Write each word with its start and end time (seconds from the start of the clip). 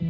В 0.00 0.04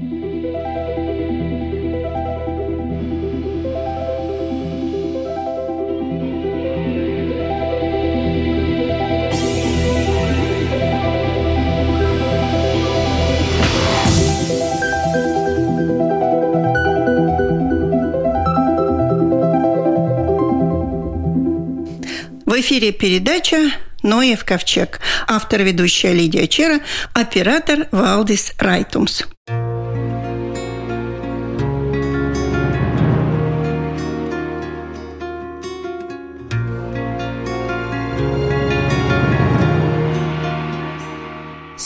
эфире 22.60 22.92
передача 22.92 23.70
«Ноев 24.02 24.44
ковчег». 24.44 25.00
Автор 25.26 25.62
ведущая 25.62 26.12
Лидия 26.12 26.46
Чера, 26.46 26.80
оператор 27.14 27.88
Валдис 27.90 28.52
Райтумс. 28.58 29.22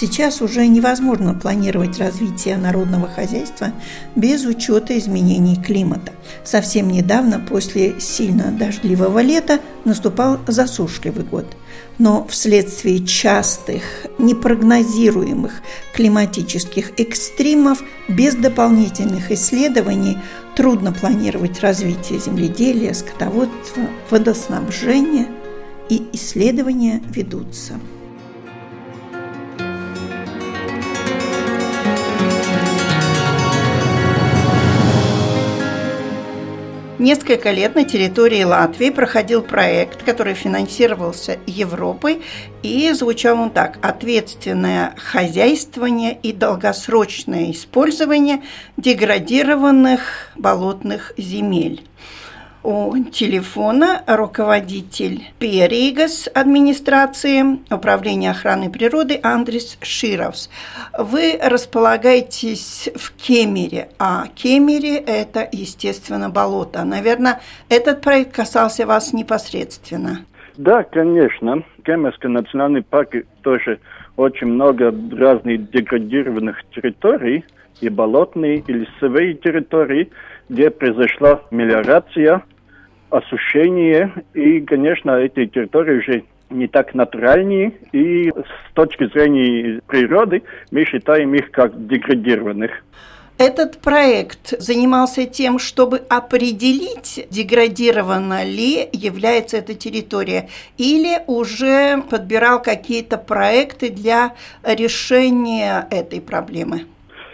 Сейчас 0.03 0.43
уже 0.43 0.67
невозможно 0.67 1.33
планировать 1.33 2.01
развитие 2.01 2.57
народного 2.57 3.07
хозяйства 3.07 3.73
без 4.17 4.45
учета 4.45 4.99
изменений 4.99 5.55
климата. 5.55 6.11
Совсем 6.43 6.89
недавно, 6.89 7.39
после 7.39 8.01
сильно 8.01 8.51
дождливого 8.51 9.21
лета, 9.21 9.61
наступал 9.85 10.41
засушливый 10.49 11.23
год. 11.23 11.47
Но 12.01 12.27
вследствие 12.29 13.07
частых, 13.07 13.85
непрогнозируемых 14.19 15.63
климатических 15.95 16.99
экстримов 16.99 17.81
без 18.09 18.35
дополнительных 18.35 19.31
исследований 19.31 20.19
трудно 20.57 20.91
планировать 20.93 21.61
развитие 21.61 22.19
земледелия, 22.19 22.93
скотоводства, 22.93 23.85
водоснабжения, 24.11 25.29
и 25.89 26.09
исследования 26.13 27.01
ведутся. 27.15 27.75
Несколько 37.03 37.51
лет 37.51 37.75
на 37.75 37.83
территории 37.83 38.45
Латвии 38.45 38.91
проходил 38.91 39.43
проект, 39.43 40.05
который 40.05 40.35
финансировался 40.35 41.41
Европой, 41.49 42.23
и 42.63 42.93
звучал 42.93 43.41
он 43.41 43.51
так– 43.51 43.77
ответственное 43.83 44.95
хозяйствование 44.99 46.17
и 46.23 46.33
долгосрочное 46.33 47.51
использование 47.51 48.45
деградированных 48.77 50.31
болотных 50.37 51.13
земель 51.17 51.83
у 52.63 52.97
телефона 53.11 54.03
руководитель 54.07 55.23
Перигас 55.39 56.29
администрации 56.33 57.59
Управления 57.71 58.31
охраны 58.31 58.71
природы 58.71 59.19
Андрис 59.23 59.79
Шировс. 59.83 60.49
Вы 60.97 61.39
располагаетесь 61.43 62.89
в 62.95 63.13
Кемере, 63.17 63.89
а 63.99 64.27
Кемере– 64.35 64.97
это, 65.07 65.49
естественно, 65.51 66.31
болото. 66.31 66.85
Наверное, 66.85 67.41
этот 67.69 68.01
проект 68.01 68.35
касался 68.35 68.87
вас 68.87 69.13
непосредственно. 69.13 70.25
Да, 70.57 70.85
конечно. 70.85 71.65
Кемерский 71.85 72.29
национальный 72.29 72.83
парк 72.83 73.15
тоже 73.43 73.81
очень 74.17 74.49
много 74.49 74.95
разных 75.13 75.71
деградированных 75.71 76.63
территорий, 76.75 77.45
и 77.81 77.89
болотные, 77.89 78.59
и 78.59 78.73
лесовые 78.73 79.35
территории, 79.35 80.11
где 80.49 80.71
произошла 80.71 81.41
мелиорация, 81.51 82.43
осушение, 83.13 84.13
и, 84.35 84.61
конечно, 84.61 85.13
эти 85.13 85.47
территории 85.47 85.99
уже 85.99 86.25
не 86.51 86.67
так 86.67 86.95
натуральные, 86.95 87.73
и 87.93 88.31
с 88.31 88.75
точки 88.75 89.07
зрения 89.07 89.81
природы 89.87 90.43
мы 90.71 90.85
считаем 90.85 91.35
их 91.35 91.51
как 91.51 91.87
деградированных. 91.87 92.71
Этот 93.39 93.81
проект 93.81 94.61
занимался 94.61 95.27
тем, 95.27 95.59
чтобы 95.59 95.99
определить, 96.09 97.27
деградирована 97.31 98.45
ли 98.45 98.89
является 98.93 99.57
эта 99.57 99.75
территория, 99.75 100.49
или 100.77 101.19
уже 101.27 102.03
подбирал 102.11 102.63
какие-то 102.63 103.19
проекты 103.19 103.91
для 103.91 104.35
решения 104.63 105.87
этой 105.91 106.21
проблемы. 106.21 106.87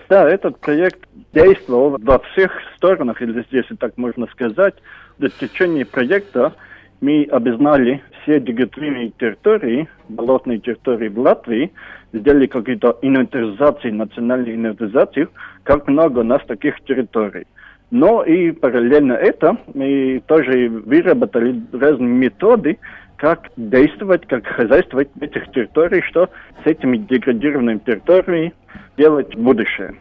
Да, 0.09 0.29
этот 0.29 0.59
проект 0.61 1.01
действовал 1.35 1.99
во 2.01 2.19
всех 2.21 2.53
сторонах, 2.77 3.21
или 3.21 3.45
здесь 3.51 3.67
так 3.79 3.99
можно 3.99 4.27
сказать. 4.29 4.75
В 5.19 5.29
течение 5.31 5.85
проекта 5.85 6.55
мы 7.01 7.25
объзнали 7.25 8.03
все 8.23 8.39
деградированные 8.39 9.11
территории, 9.19 9.89
болотные 10.09 10.59
территории 10.61 11.09
в 11.09 11.19
Латвии, 11.19 11.73
сделали 12.13 12.47
какие-то 12.47 12.97
инвентаризации, 13.03 13.91
национальную 13.91 14.55
инвентаризацию, 14.55 15.31
как 15.65 15.89
много 15.89 16.21
у 16.21 16.23
нас 16.23 16.41
таких 16.47 16.81
территорий. 16.83 17.47
Но 17.91 18.23
и 18.23 18.53
параллельно 18.53 19.15
это 19.15 19.57
мы 19.75 20.23
тоже 20.27 20.69
выработали 20.69 21.63
разные 21.73 22.09
методы, 22.09 22.79
как 23.17 23.51
действовать, 23.57 24.25
как 24.29 24.47
хозяйствовать 24.47 25.09
в 25.17 25.23
этих 25.23 25.51
территориях, 25.51 26.05
что 26.05 26.31
с 26.63 26.67
этими 26.67 26.97
деградированными 26.97 27.79
территориями 27.79 28.53
делать 28.97 29.35
в 29.35 29.41
будущее. 29.41 29.97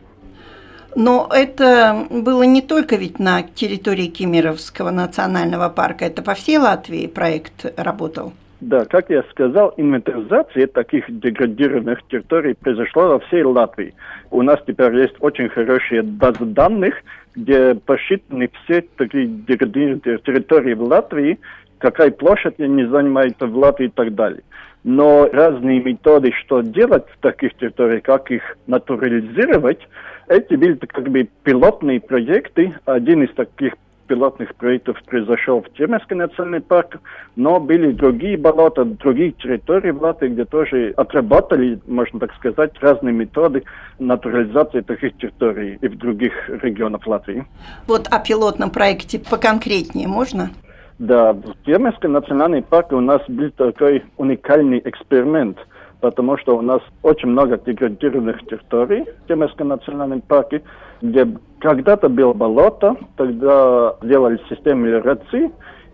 Но 0.97 1.29
это 1.31 2.07
было 2.09 2.41
не 2.41 2.63
только 2.63 2.95
ведь 2.95 3.19
на 3.19 3.43
территории 3.43 4.07
Кемеровского 4.07 4.89
национального 4.89 5.69
парка, 5.69 6.05
это 6.05 6.23
по 6.23 6.33
всей 6.33 6.57
Латвии 6.57 7.05
проект 7.05 7.71
работал. 7.77 8.33
Да, 8.61 8.83
как 8.85 9.11
я 9.11 9.21
сказал, 9.29 9.75
инвентаризация 9.77 10.65
таких 10.65 11.05
деградированных 11.07 11.99
территорий 12.07 12.55
произошла 12.55 13.09
во 13.09 13.19
всей 13.19 13.43
Латвии. 13.43 13.93
У 14.31 14.41
нас 14.41 14.59
теперь 14.65 14.91
есть 14.95 15.13
очень 15.19 15.49
хорошие 15.49 16.01
базы 16.01 16.45
данных, 16.45 16.95
где 17.35 17.75
посчитаны 17.75 18.49
все 18.63 18.81
такие 18.97 19.27
деградированные 19.27 20.17
территории 20.17 20.73
в 20.73 20.81
Латвии, 20.81 21.37
какая 21.77 22.09
площадь 22.09 22.59
они 22.59 22.85
занимают 22.85 23.39
в 23.39 23.55
Латвии 23.55 23.85
и 23.85 23.91
так 23.91 24.15
далее. 24.15 24.41
Но 24.83 25.29
разные 25.31 25.79
методы, 25.79 26.31
что 26.31 26.61
делать 26.61 27.05
в 27.13 27.21
таких 27.21 27.53
территориях, 27.53 28.01
как 28.01 28.31
их 28.31 28.57
натурализировать, 28.65 29.81
эти 30.27 30.55
были 30.55 30.75
как 30.75 31.09
бы 31.09 31.27
пилотные 31.43 31.99
проекты. 31.99 32.73
Один 32.85 33.23
из 33.23 33.33
таких 33.33 33.73
пилотных 34.07 34.55
проектов 34.55 34.97
произошел 35.05 35.61
в 35.61 35.69
Темерский 35.77 36.15
национальный 36.15 36.61
парк, 36.61 36.97
но 37.35 37.59
были 37.59 37.91
другие 37.91 38.37
болота, 38.37 38.85
другие 38.85 39.33
территории 39.33 39.91
в 39.91 40.01
Латвии, 40.01 40.29
где 40.29 40.45
тоже 40.45 40.93
отработали, 40.95 41.79
можно 41.87 42.19
так 42.19 42.33
сказать, 42.35 42.71
разные 42.79 43.13
методы 43.13 43.63
натурализации 43.99 44.79
таких 44.79 45.17
территорий 45.17 45.77
и 45.81 45.87
в 45.89 45.97
других 45.97 46.33
регионах 46.47 47.05
Латвии. 47.05 47.45
Вот 47.85 48.07
о 48.09 48.19
пилотном 48.19 48.69
проекте 48.69 49.19
поконкретнее 49.19 50.07
можно? 50.07 50.51
Да, 50.99 51.33
в 51.33 51.53
Темерском 51.65 52.13
национальном 52.13 52.63
парке 52.63 52.95
у 52.95 53.01
нас 53.01 53.21
был 53.27 53.51
такой 53.51 54.03
уникальный 54.17 54.81
эксперимент– 54.83 55.57
потому 56.01 56.37
что 56.37 56.57
у 56.57 56.61
нас 56.61 56.81
очень 57.01 57.29
много 57.29 57.57
деградированных 57.57 58.45
территорий 58.45 59.05
в 59.23 59.27
Темирском 59.27 59.69
национальном 59.69 60.21
парке, 60.21 60.61
где 61.01 61.27
когда-то 61.59 62.09
было 62.09 62.33
болото, 62.33 62.95
тогда 63.15 63.95
делали 64.03 64.39
систему 64.49 64.85
мелиорации, 64.85 65.51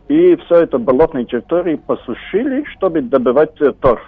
и 0.09 0.35
все 0.35 0.55
это 0.55 0.77
болотные 0.77 1.25
территории 1.25 1.75
посушили, 1.75 2.65
чтобы 2.75 3.01
добывать 3.01 3.55
торф. 3.79 4.01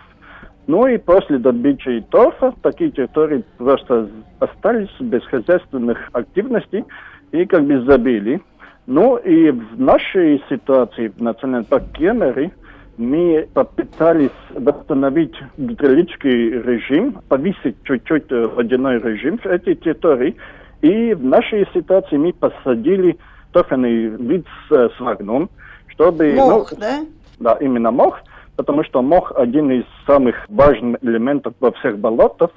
Ну 0.67 0.88
и 0.88 0.97
после 0.97 1.38
добычи 1.38 2.03
торфа 2.09 2.53
такие 2.61 2.91
территории 2.91 3.44
просто 3.57 4.09
остались 4.39 4.89
без 5.00 5.23
хозяйственных 5.25 6.09
активностей 6.11 6.84
и 7.31 7.46
как 7.46 7.66
бы 7.66 7.81
забили. 7.84 8.41
Ну 8.87 9.16
и 9.17 9.52
в 9.52 9.79
нашей 9.79 10.43
ситуации 10.49 11.08
в 11.08 11.22
национальном 11.22 11.66
парке 11.66 11.87
Кемери– 11.93 12.52
мы 12.97 13.47
попытались 13.53 14.29
восстановить 14.53 15.35
гидравлический 15.57 16.51
режим, 16.61 17.21
повысить 17.27 17.75
чуть-чуть 17.83 18.31
э, 18.31 18.47
водяной 18.47 18.99
режим 18.99 19.37
в 19.37 19.45
этой 19.45 19.75
территории. 19.75 20.35
И 20.81 21.13
в 21.13 21.23
нашей 21.23 21.67
ситуации 21.73 22.17
мы 22.17 22.33
посадили 22.33 23.17
торфяный 23.51 24.07
вид 24.07 24.45
с, 24.67 24.71
э, 24.71 24.89
с 24.95 24.99
вагном, 24.99 25.49
чтобы... 25.87 26.33
Мох, 26.33 26.71
ну, 26.71 26.77
да? 26.79 27.05
Да, 27.39 27.57
именно 27.59 27.91
мох, 27.91 28.19
потому 28.55 28.83
что 28.83 29.01
мох 29.01 29.31
один 29.35 29.71
из 29.71 29.85
самых 30.05 30.35
важных 30.47 31.03
элементов 31.03 31.53
во 31.59 31.71
всех 31.73 31.99
болотах, 31.99 32.51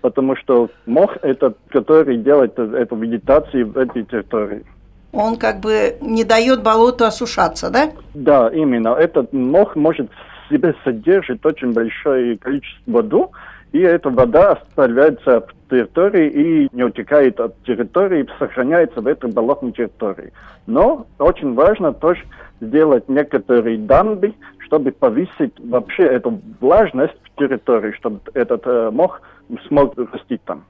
потому 0.00 0.36
что 0.36 0.68
мох 0.84 1.16
это, 1.22 1.54
который 1.68 2.16
делает 2.16 2.58
эту 2.58 2.96
вегетацию 2.96 3.70
в 3.70 3.78
этой 3.78 4.04
территории 4.04 4.64
он 5.12 5.36
как 5.36 5.60
бы 5.60 5.96
не 6.00 6.24
дает 6.24 6.62
болоту 6.62 7.04
осушаться, 7.04 7.70
да? 7.70 7.90
Да, 8.14 8.48
именно. 8.48 8.88
Этот 8.88 9.32
мох 9.32 9.76
может 9.76 10.10
в 10.10 10.52
себе 10.52 10.74
содержит 10.84 11.44
очень 11.44 11.72
большое 11.72 12.36
количество 12.38 12.92
воды, 12.92 13.26
и 13.72 13.80
эта 13.80 14.10
вода 14.10 14.52
оставляется 14.52 15.40
в 15.40 15.70
территории 15.70 16.30
и 16.30 16.68
не 16.72 16.84
утекает 16.84 17.40
от 17.40 17.60
территории, 17.64 18.26
сохраняется 18.38 19.00
в 19.00 19.06
этой 19.06 19.30
болотной 19.30 19.72
территории. 19.72 20.32
Но 20.66 21.06
очень 21.18 21.54
важно 21.54 21.92
тоже 21.92 22.22
сделать 22.60 23.08
некоторые 23.08 23.78
дамбы, 23.78 24.34
чтобы 24.58 24.92
повысить 24.92 25.52
вообще 25.58 26.04
эту 26.04 26.40
влажность 26.60 27.18
в 27.24 27.38
территории, 27.38 27.92
чтобы 27.92 28.20
этот 28.34 28.62
э, 28.66 28.90
мох 28.90 29.20
смог 29.68 29.94
расти 29.96 30.40
там. 30.44 30.64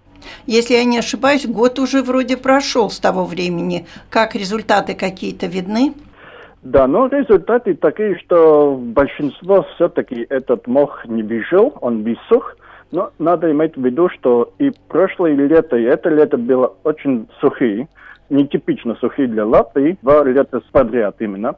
Если 0.46 0.74
я 0.74 0.84
не 0.84 0.98
ошибаюсь, 0.98 1.46
год 1.46 1.78
уже 1.78 2.02
вроде 2.02 2.36
прошел 2.36 2.90
с 2.90 2.98
того 2.98 3.24
времени. 3.24 3.86
Как 4.10 4.34
результаты 4.34 4.94
какие-то 4.94 5.46
видны? 5.46 5.94
Да, 6.62 6.86
но 6.86 7.06
результаты 7.06 7.74
такие, 7.74 8.18
что 8.18 8.76
большинство 8.76 9.64
все-таки 9.74 10.26
этот 10.28 10.66
мох 10.66 11.06
не 11.06 11.22
выжил, 11.22 11.74
он 11.80 12.02
высох. 12.02 12.56
Но 12.90 13.10
надо 13.18 13.50
иметь 13.50 13.76
в 13.76 13.84
виду, 13.84 14.08
что 14.08 14.52
и 14.58 14.72
прошлое 14.88 15.34
лето, 15.34 15.76
и 15.76 15.82
это 15.82 16.08
лето 16.08 16.36
было 16.36 16.74
очень 16.84 17.28
сухие, 17.40 17.88
нетипично 18.30 18.94
сухие 18.96 19.28
для 19.28 19.44
Латвии, 19.44 19.98
два 20.02 20.24
лета 20.24 20.60
подряд 20.72 21.16
именно. 21.20 21.56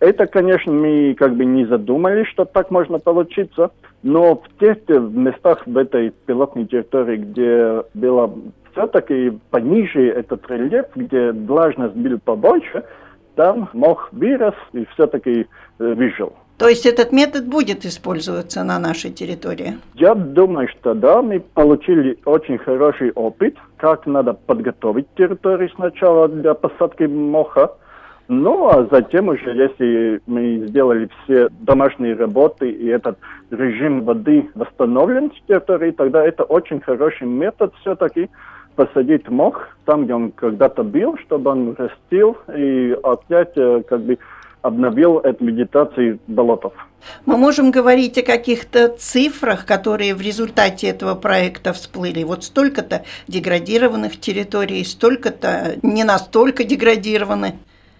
Это, 0.00 0.26
конечно, 0.26 0.72
мы 0.72 1.14
как 1.14 1.36
бы 1.36 1.44
не 1.44 1.64
задумались, 1.64 2.26
что 2.28 2.44
так 2.44 2.70
можно 2.70 2.98
получиться, 2.98 3.70
но 4.02 4.34
в 4.34 4.58
тех 4.58 4.78
местах 4.88 5.66
в 5.66 5.76
этой 5.76 6.10
пилотной 6.26 6.66
территории, 6.66 7.18
где 7.18 7.82
было 7.94 8.34
все-таки 8.72 9.38
пониже 9.50 10.08
этот 10.08 10.48
рельеф, 10.50 10.86
где 10.96 11.32
влажность 11.32 11.94
была 11.94 12.18
побольше, 12.24 12.84
там 13.36 13.68
мох 13.72 14.08
вырос 14.12 14.54
и 14.72 14.84
все-таки 14.94 15.46
э, 15.78 15.94
выжил. 15.94 16.32
То 16.58 16.68
есть 16.68 16.86
этот 16.86 17.12
метод 17.12 17.46
будет 17.46 17.84
использоваться 17.84 18.62
на 18.62 18.78
нашей 18.78 19.10
территории? 19.10 19.78
Я 19.94 20.14
думаю, 20.14 20.68
что 20.68 20.94
да. 20.94 21.22
Мы 21.22 21.40
получили 21.40 22.18
очень 22.24 22.58
хороший 22.58 23.10
опыт, 23.12 23.56
как 23.76 24.06
надо 24.06 24.34
подготовить 24.34 25.06
территорию 25.16 25.70
сначала 25.74 26.28
для 26.28 26.54
посадки 26.54 27.04
моха. 27.04 27.72
Ну, 28.28 28.68
а 28.68 28.86
затем 28.90 29.28
уже, 29.28 29.50
если 29.50 30.22
мы 30.26 30.66
сделали 30.68 31.08
все 31.24 31.48
домашние 31.60 32.14
работы 32.14 32.70
и 32.70 32.86
этот 32.86 33.18
режим 33.50 34.04
воды 34.04 34.48
восстановлен 34.54 35.30
в 35.30 35.46
территории, 35.48 35.90
тогда 35.90 36.24
это 36.24 36.44
очень 36.44 36.80
хороший 36.80 37.26
метод 37.26 37.74
все-таки 37.80 38.30
посадить 38.76 39.28
мох 39.28 39.68
там, 39.84 40.04
где 40.04 40.14
он 40.14 40.32
когда-то 40.32 40.82
был, 40.82 41.18
чтобы 41.18 41.50
он 41.50 41.76
растил 41.76 42.36
и 42.56 42.96
опять 43.02 43.52
э, 43.56 43.82
как 43.88 44.00
бы 44.00 44.18
обновил 44.62 45.18
эту 45.18 45.44
медитацию 45.44 46.18
болотов. 46.26 46.72
Мы 47.26 47.36
можем 47.36 47.72
говорить 47.72 48.16
о 48.18 48.22
каких-то 48.22 48.88
цифрах, 48.88 49.66
которые 49.66 50.14
в 50.14 50.20
результате 50.20 50.88
этого 50.88 51.14
проекта 51.14 51.72
всплыли. 51.72 52.22
Вот 52.22 52.44
столько-то 52.44 53.02
деградированных 53.26 54.18
территорий, 54.18 54.84
столько-то 54.84 55.76
не 55.82 56.04
настолько 56.04 56.64
деградированы. 56.64 57.54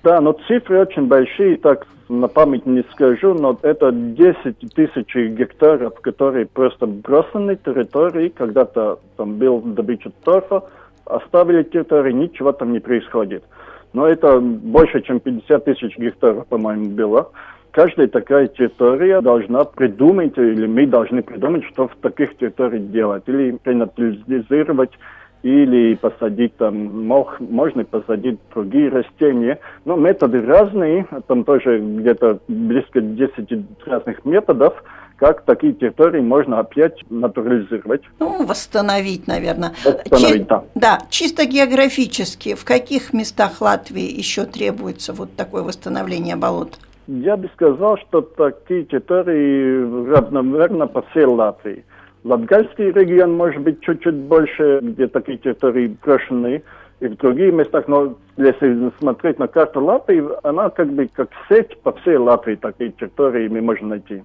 Да, 0.05 0.21
но 0.21 0.33
цифры 0.49 0.81
очень 0.81 1.07
большие, 1.07 1.57
так 1.59 1.87
на 2.09 2.29
память 2.29 2.67
не 2.67 2.85
скажу, 2.93 3.35
но 3.35 3.59
это 3.63 3.91
10 3.93 4.75
тысяч 4.75 5.15
гектаров, 5.15 6.01
которые 6.01 6.47
просто 6.47 6.87
бросаны 6.87 7.57
территории, 7.57 8.29
когда-то 8.29 8.99
там 9.17 9.39
был 9.39 9.61
добыча 9.61 10.11
торфа, 10.25 10.65
оставили 11.05 11.63
территории, 11.63 12.13
ничего 12.13 12.53
там 12.53 12.73
не 12.73 12.81
происходит. 12.81 13.45
Но 13.93 14.07
это 14.07 14.41
больше, 14.41 15.03
чем 15.03 15.21
50 15.21 15.65
тысяч 15.65 15.99
гектаров, 15.99 16.47
по-моему, 16.47 16.91
было. 16.91 17.31
Каждая 17.73 18.07
такая 18.07 18.49
территория 18.49 19.21
должна 19.21 19.65
придумать, 19.65 20.37
или 20.37 20.67
мы 20.67 20.87
должны 20.87 21.23
придумать, 21.23 21.65
что 21.65 21.89
в 21.89 21.97
таких 21.97 22.37
территориях 22.37 22.91
делать. 22.91 23.23
Или 23.27 23.57
принадлежизировать, 23.63 24.91
или 25.43 25.95
посадить 25.95 26.57
там 26.57 27.07
мох, 27.07 27.41
можно 27.41 27.85
посадить 27.85 28.39
другие 28.55 28.91
растения. 28.91 29.59
Но 29.85 29.97
методы 29.97 30.45
разные, 30.45 31.07
там 31.27 31.45
тоже 31.45 31.81
где-то 31.81 32.41
близко 32.47 33.01
10 33.01 33.87
разных 33.87 34.25
методов 34.25 34.83
как 35.17 35.43
такие 35.43 35.73
территории 35.73 36.21
можно 36.21 36.61
опять 36.61 36.99
натурализировать. 37.11 38.03
Ну, 38.19 38.45
восстановить, 38.45 39.27
наверное. 39.27 39.73
Восстановить, 39.85 40.43
Чи- 40.43 40.49
да. 40.49 40.65
Да, 40.75 40.99
чисто 41.11 41.47
географически, 41.47 42.55
в 42.55 42.65
каких 42.65 43.13
местах 43.13 43.61
Латвии 43.61 44.03
еще 44.19 44.45
требуется 44.45 45.13
вот 45.13 45.35
такое 45.37 45.63
восстановление 45.63 46.37
болот? 46.37 46.79
Я 47.07 47.37
бы 47.37 47.51
сказал, 47.55 47.99
что 47.99 48.21
такие 48.23 48.85
территории 48.85 50.11
равномерно 50.11 50.87
по 50.87 51.03
всей 51.03 51.25
Латвии. 51.25 51.85
Латгальский 52.25 52.93
регион 52.93 53.37
может 53.37 53.61
быть 53.63 53.81
чуть-чуть 53.81 54.15
больше, 54.15 54.79
где 54.81 55.09
такие 55.09 55.39
территории 55.39 55.97
брошены, 56.05 56.63
и 57.03 57.09
в 57.09 57.17
других 57.17 57.53
местах, 57.53 57.89
но 57.89 58.15
если 58.37 58.93
смотреть 59.01 59.39
на 59.41 59.49
карту 59.49 59.85
Латвии, 59.85 60.23
она 60.45 60.71
как 60.71 60.89
бы 60.93 61.09
как 61.13 61.31
сеть 61.49 61.77
по 61.83 61.93
всей 61.93 62.17
Латвии 62.17 62.55
такие 62.55 62.93
территории 62.93 63.49
мы 63.49 63.61
можем 63.61 63.89
найти. 63.89 64.23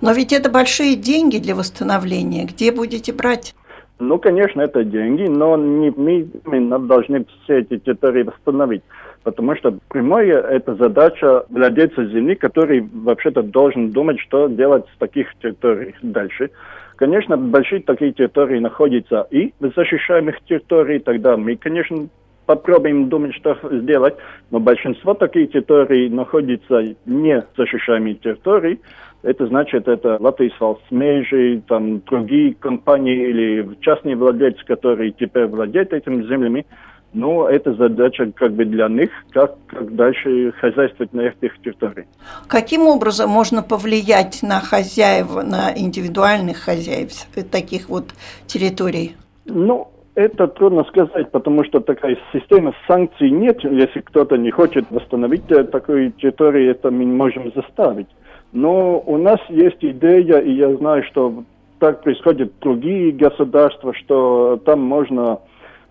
Но 0.00 0.12
ведь 0.12 0.32
это 0.32 0.50
большие 0.50 0.96
деньги 0.96 1.36
для 1.36 1.54
восстановления. 1.54 2.46
Где 2.46 2.72
будете 2.72 3.12
брать? 3.12 3.54
Ну, 3.98 4.18
конечно, 4.18 4.62
это 4.62 4.84
деньги, 4.84 5.24
но 5.24 5.56
не 5.56 5.90
мы 5.90 6.26
именно 6.46 6.78
должны 6.78 7.26
все 7.44 7.58
эти 7.58 7.78
территории 7.78 8.22
восстановить. 8.22 8.82
Потому 9.22 9.54
что 9.56 9.78
прямая 9.88 10.40
это 10.40 10.74
задача 10.76 11.44
владельца 11.50 12.06
земли, 12.06 12.36
который 12.36 12.80
вообще-то 12.80 13.42
должен 13.42 13.90
думать, 13.90 14.18
что 14.20 14.48
делать 14.48 14.84
с 14.94 14.98
таких 14.98 15.28
территорий 15.42 15.94
дальше. 16.02 16.50
Конечно, 16.96 17.36
большие 17.36 17.82
такие 17.82 18.12
территории 18.12 18.58
находятся 18.58 19.26
и 19.30 19.52
в 19.58 19.72
защищаемых 19.74 20.40
территориях, 20.44 21.02
тогда 21.04 21.36
мы, 21.36 21.56
конечно, 21.56 22.08
попробуем 22.46 23.08
думать, 23.08 23.34
что 23.34 23.56
сделать, 23.70 24.14
но 24.50 24.60
большинство 24.60 25.14
таких 25.14 25.50
территорий 25.50 26.08
находится 26.08 26.94
не 27.06 27.44
защищаемой 27.56 28.14
территории, 28.14 28.80
это 29.22 29.46
значит, 29.46 29.88
это 29.88 30.18
Латвийсвалс 30.20 30.80
Межи, 30.90 31.62
там 31.66 32.00
другие 32.00 32.54
компании 32.54 33.30
или 33.30 33.68
частные 33.80 34.16
владельцы, 34.16 34.62
которые 34.66 35.12
теперь 35.12 35.46
владеют 35.46 35.94
этими 35.94 36.22
землями, 36.24 36.66
но 37.14 37.48
это 37.48 37.74
задача 37.74 38.30
как 38.34 38.52
бы 38.52 38.64
для 38.64 38.88
них, 38.88 39.10
как, 39.30 39.54
как 39.66 39.94
дальше 39.94 40.52
хозяйствовать 40.60 41.12
на 41.14 41.22
этих 41.22 41.58
территориях. 41.62 42.06
Каким 42.48 42.82
образом 42.88 43.30
можно 43.30 43.62
повлиять 43.62 44.42
на 44.42 44.60
хозяев, 44.60 45.34
на 45.34 45.72
индивидуальных 45.76 46.58
хозяев 46.58 47.10
таких 47.50 47.88
вот 47.88 48.14
территорий? 48.46 49.16
Ну, 49.46 49.88
это 50.14 50.48
трудно 50.48 50.84
сказать, 50.84 51.30
потому 51.30 51.64
что 51.64 51.80
такая 51.80 52.16
система 52.32 52.72
санкций 52.86 53.30
нет. 53.30 53.62
Если 53.64 54.00
кто-то 54.00 54.36
не 54.36 54.50
хочет 54.50 54.84
восстановить 54.90 55.46
такую 55.70 56.12
территорию, 56.12 56.72
это 56.72 56.90
мы 56.90 57.06
можем 57.06 57.52
заставить. 57.54 58.08
Но 58.52 59.00
у 59.00 59.16
нас 59.18 59.40
есть 59.48 59.82
идея, 59.82 60.38
и 60.38 60.52
я 60.52 60.74
знаю, 60.76 61.02
что 61.04 61.44
так 61.80 62.02
происходит 62.02 62.52
в 62.52 62.62
другие 62.62 63.12
государства, 63.12 63.92
что 63.94 64.60
там 64.64 64.80
можно 64.80 65.40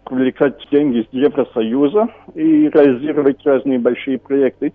привлекать 0.06 0.56
деньги 0.72 1.00
из 1.00 1.08
Евросоюза 1.12 2.08
и 2.36 2.70
реализовать 2.70 3.46
разные 3.46 3.80
большие 3.80 4.18
проекты. 4.18 4.74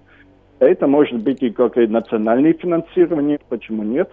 Это 0.58 0.86
может 0.86 1.22
быть 1.22 1.42
и 1.42 1.50
какое 1.50 1.86
национальное 1.86 2.52
финансирование, 2.52 3.38
почему 3.48 3.82
нет. 3.82 4.10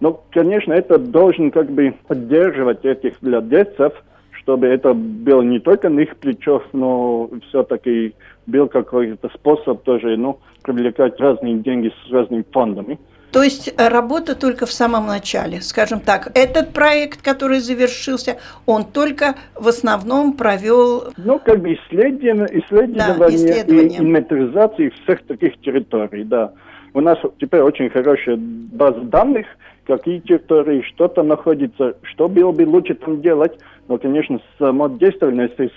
Но, 0.00 0.20
конечно, 0.30 0.72
это 0.72 0.98
должен 0.98 1.50
как 1.50 1.70
бы 1.70 1.94
поддерживать 2.06 2.84
этих 2.84 3.14
владельцев, 3.22 3.94
чтобы 4.32 4.66
это 4.66 4.92
было 4.92 5.42
не 5.42 5.58
только 5.58 5.88
на 5.88 6.00
их 6.00 6.16
плечах, 6.16 6.62
но 6.72 7.30
все-таки 7.48 8.14
был 8.46 8.68
какой-то 8.68 9.28
способ 9.30 9.82
тоже 9.84 10.16
ну, 10.16 10.38
привлекать 10.62 11.18
разные 11.18 11.54
деньги 11.54 11.90
с 12.06 12.12
разными 12.12 12.44
фондами. 12.52 12.98
То 13.36 13.42
есть 13.42 13.68
э, 13.68 13.88
работа 13.88 14.34
только 14.34 14.64
в 14.64 14.72
самом 14.72 15.08
начале, 15.08 15.60
скажем 15.60 16.00
так. 16.00 16.30
Этот 16.34 16.72
проект, 16.72 17.20
который 17.20 17.58
завершился, 17.58 18.38
он 18.64 18.84
только 18.84 19.34
в 19.54 19.68
основном 19.68 20.32
провел... 20.32 21.12
Ну, 21.18 21.38
как 21.38 21.60
бы 21.60 21.74
исследование, 21.74 22.46
исследование, 22.46 23.14
да, 23.18 23.28
исследование. 23.28 23.98
и 23.98 24.00
инвентаризации 24.00 24.88
всех 25.02 25.22
таких 25.26 25.60
территорий, 25.60 26.24
да. 26.24 26.54
У 26.94 27.02
нас 27.02 27.18
теперь 27.38 27.60
очень 27.60 27.90
хорошая 27.90 28.38
база 28.38 29.00
данных, 29.00 29.46
какие 29.86 30.20
территории, 30.20 30.80
что 30.94 31.06
там 31.08 31.28
находится, 31.28 31.94
что 32.04 32.28
было 32.28 32.52
бы 32.52 32.62
лучше 32.62 32.94
там 32.94 33.20
делать. 33.20 33.52
Но, 33.88 33.98
конечно, 33.98 34.40
само 34.58 34.88
действие, 34.88 35.36
если 35.36 35.70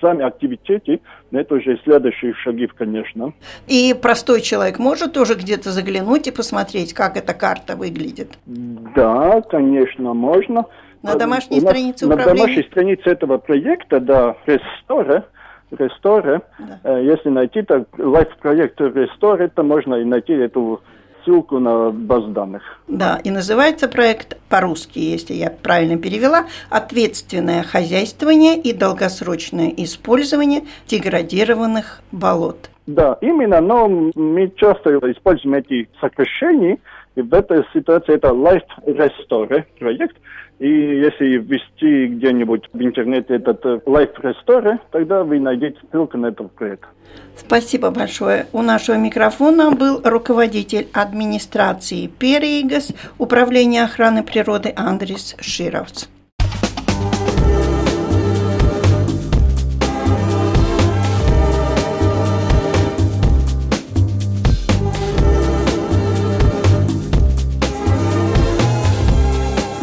сами 0.00 0.24
активитеты, 0.24 1.00
это 1.30 1.54
уже 1.54 1.78
следующие 1.84 2.34
шаги, 2.34 2.66
конечно. 2.66 3.32
И 3.66 3.94
простой 4.00 4.40
человек 4.40 4.78
может 4.78 5.12
тоже 5.12 5.34
где-то 5.34 5.70
заглянуть 5.70 6.26
и 6.26 6.30
посмотреть, 6.30 6.94
как 6.94 7.16
эта 7.16 7.34
карта 7.34 7.76
выглядит? 7.76 8.38
Да, 8.46 9.40
конечно, 9.42 10.14
можно. 10.14 10.66
На 11.02 11.14
домашней 11.14 11.60
странице 11.60 12.06
управления? 12.06 12.30
На 12.30 12.36
домашней 12.36 12.62
странице 12.64 13.10
этого 13.10 13.38
проекта, 13.38 14.00
да, 14.00 14.36
Рестора, 14.46 15.26
Рестора, 15.70 16.42
да. 16.58 16.80
Э, 16.84 17.04
если 17.04 17.28
найти 17.28 17.62
так, 17.62 17.84
лайф-проект 17.98 18.80
Рестора, 18.80 19.48
то 19.48 19.62
можно 19.62 19.96
и 19.96 20.04
найти 20.04 20.32
эту 20.32 20.80
ссылку 21.26 21.58
на 21.58 21.90
базу 21.90 22.28
данных. 22.28 22.62
Да, 22.88 23.20
и 23.22 23.30
называется 23.30 23.88
проект 23.88 24.38
по-русски, 24.48 24.98
если 24.98 25.34
я 25.34 25.50
правильно 25.50 25.98
перевела, 25.98 26.46
«Ответственное 26.70 27.62
хозяйствование 27.62 28.56
и 28.56 28.72
долгосрочное 28.72 29.72
использование 29.76 30.62
деградированных 30.86 32.00
болот». 32.12 32.70
Да, 32.86 33.18
именно, 33.20 33.60
но 33.60 33.88
мы 34.14 34.52
часто 34.56 34.96
используем 35.10 35.54
эти 35.54 35.88
сокращения, 36.00 36.78
и 37.16 37.22
в 37.22 37.32
этой 37.34 37.64
ситуации 37.72 38.14
это 38.14 38.28
Life 38.28 38.68
Restore 38.86 39.64
проект. 39.78 40.16
И 40.58 40.68
если 40.68 41.38
ввести 41.38 42.06
где-нибудь 42.06 42.68
в 42.72 42.80
интернете 42.80 43.34
этот 43.34 43.64
э, 43.64 43.80
Life 43.86 44.14
Restore, 44.22 44.78
тогда 44.90 45.24
вы 45.24 45.40
найдете 45.40 45.78
ссылку 45.90 46.16
на 46.16 46.26
этот 46.26 46.52
проект. 46.52 46.88
Спасибо 47.36 47.90
большое. 47.90 48.46
У 48.52 48.62
нашего 48.62 48.96
микрофона 48.96 49.70
был 49.70 50.00
руководитель 50.04 50.88
администрации 50.92 52.06
Перейгас 52.06 52.92
Управления 53.18 53.84
охраны 53.84 54.22
природы 54.22 54.72
Андрис 54.76 55.36
Шировц. 55.40 56.06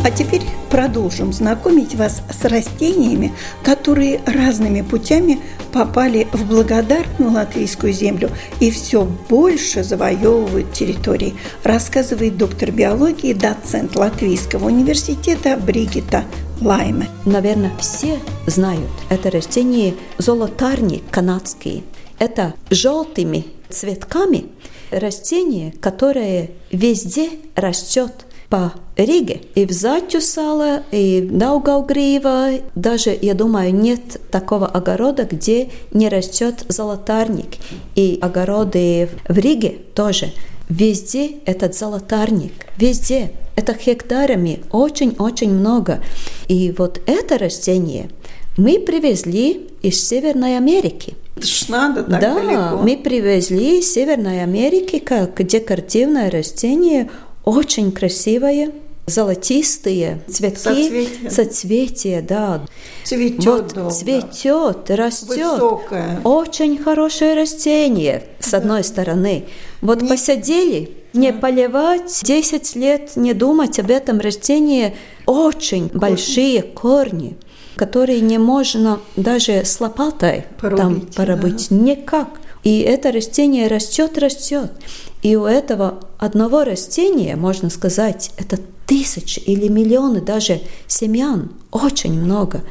А 0.05 0.11
теперь 0.11 0.41
продолжим 0.69 1.31
знакомить 1.31 1.95
вас 1.95 2.23
с 2.29 2.43
растениями, 2.43 3.31
которые 3.63 4.19
разными 4.25 4.81
путями 4.81 5.39
попали 5.71 6.27
в 6.33 6.45
благодарную 6.45 7.31
латвийскую 7.31 7.93
землю 7.93 8.29
и 8.59 8.69
все 8.69 9.05
больше 9.29 9.81
завоевывают 9.81 10.73
территории, 10.73 11.35
рассказывает 11.63 12.37
доктор 12.37 12.71
биологии, 12.71 13.31
доцент 13.33 13.95
Латвийского 13.95 14.65
университета 14.65 15.55
Бригита 15.55 16.25
Лайме. 16.59 17.07
Наверное, 17.23 17.71
все 17.79 18.19
знают 18.45 18.91
это 19.09 19.31
растение 19.31 19.93
золотарник 20.17 21.03
канадский. 21.11 21.83
Это 22.19 22.55
желтыми 22.69 23.45
цветками 23.69 24.47
растение, 24.91 25.73
которое 25.79 26.51
везде 26.71 27.29
растет 27.55 28.25
по 28.53 28.71
Риге. 28.97 29.41
И 29.55 29.65
в 29.65 29.71
Затюсале, 29.71 30.83
и 30.91 31.27
в 31.27 31.35
Даугаугрива, 31.35 32.59
даже, 32.75 33.17
я 33.19 33.33
думаю, 33.33 33.73
нет 33.73 34.21
такого 34.29 34.67
огорода, 34.67 35.23
где 35.23 35.71
не 35.91 36.07
растет 36.07 36.63
золотарник. 36.69 37.57
И 37.95 38.19
огороды 38.21 39.09
в 39.27 39.39
Риге 39.39 39.77
тоже. 39.95 40.33
Везде 40.69 41.31
этот 41.47 41.73
золотарник, 41.73 42.53
везде. 42.77 43.31
Это 43.55 43.73
гектарами 43.73 44.59
очень-очень 44.71 45.51
много. 45.51 46.03
И 46.47 46.75
вот 46.77 47.01
это 47.07 47.39
растение 47.39 48.11
мы 48.55 48.77
привезли 48.77 49.67
из 49.81 50.07
Северной 50.07 50.57
Америки. 50.57 51.15
надо 51.69 52.03
так 52.03 52.21
да, 52.21 52.35
далеко. 52.35 52.83
мы 52.83 52.97
привезли 52.97 53.79
из 53.79 53.91
Северной 53.91 54.43
Америки 54.43 54.99
как 54.99 55.43
декоративное 55.43 56.29
растение 56.29 57.09
очень 57.45 57.91
красивые, 57.91 58.71
золотистые 59.05 60.21
цветки, 60.29 60.59
Соцветия. 60.59 61.29
соцветия, 61.29 62.21
да. 62.21 62.61
Цветет 63.03 63.45
вот 63.45 63.73
долго. 63.73 63.91
цветет, 63.91 64.89
растет. 64.89 65.27
Высокое. 65.27 66.21
Очень 66.23 66.77
хорошее 66.81 67.35
растение, 67.35 68.23
с 68.39 68.53
одной 68.53 68.83
стороны. 68.83 69.45
Вот 69.81 70.01
Не- 70.01 70.07
посадили, 70.07 70.91
не 71.13 71.33
поливать, 71.33 72.21
10 72.23 72.75
лет 72.75 73.15
не 73.15 73.33
думать 73.33 73.77
об 73.79 73.91
этом 73.91 74.19
растении, 74.19 74.95
очень 75.25 75.89
большие 75.93 76.61
корни 76.61 77.37
которые 77.75 78.21
не 78.21 78.37
можно 78.37 78.99
даже 79.15 79.65
с 79.65 79.79
лопатой 79.81 80.45
там 80.61 81.01
Порубить, 81.01 81.15
порубить. 81.15 81.71
Никак. 81.71 82.29
И 82.63 82.79
это 82.79 83.11
растение 83.11 83.67
растет, 83.67 84.17
растет. 84.17 84.71
И 85.21 85.35
у 85.35 85.45
этого 85.45 85.99
одного 86.17 86.63
растения, 86.63 87.35
можно 87.35 87.69
сказать, 87.69 88.31
это 88.37 88.57
тысячи 88.85 89.39
или 89.39 89.67
миллионы 89.67 90.21
даже 90.21 90.61
семян, 90.87 91.51
очень 91.71 92.13
много. 92.13 92.63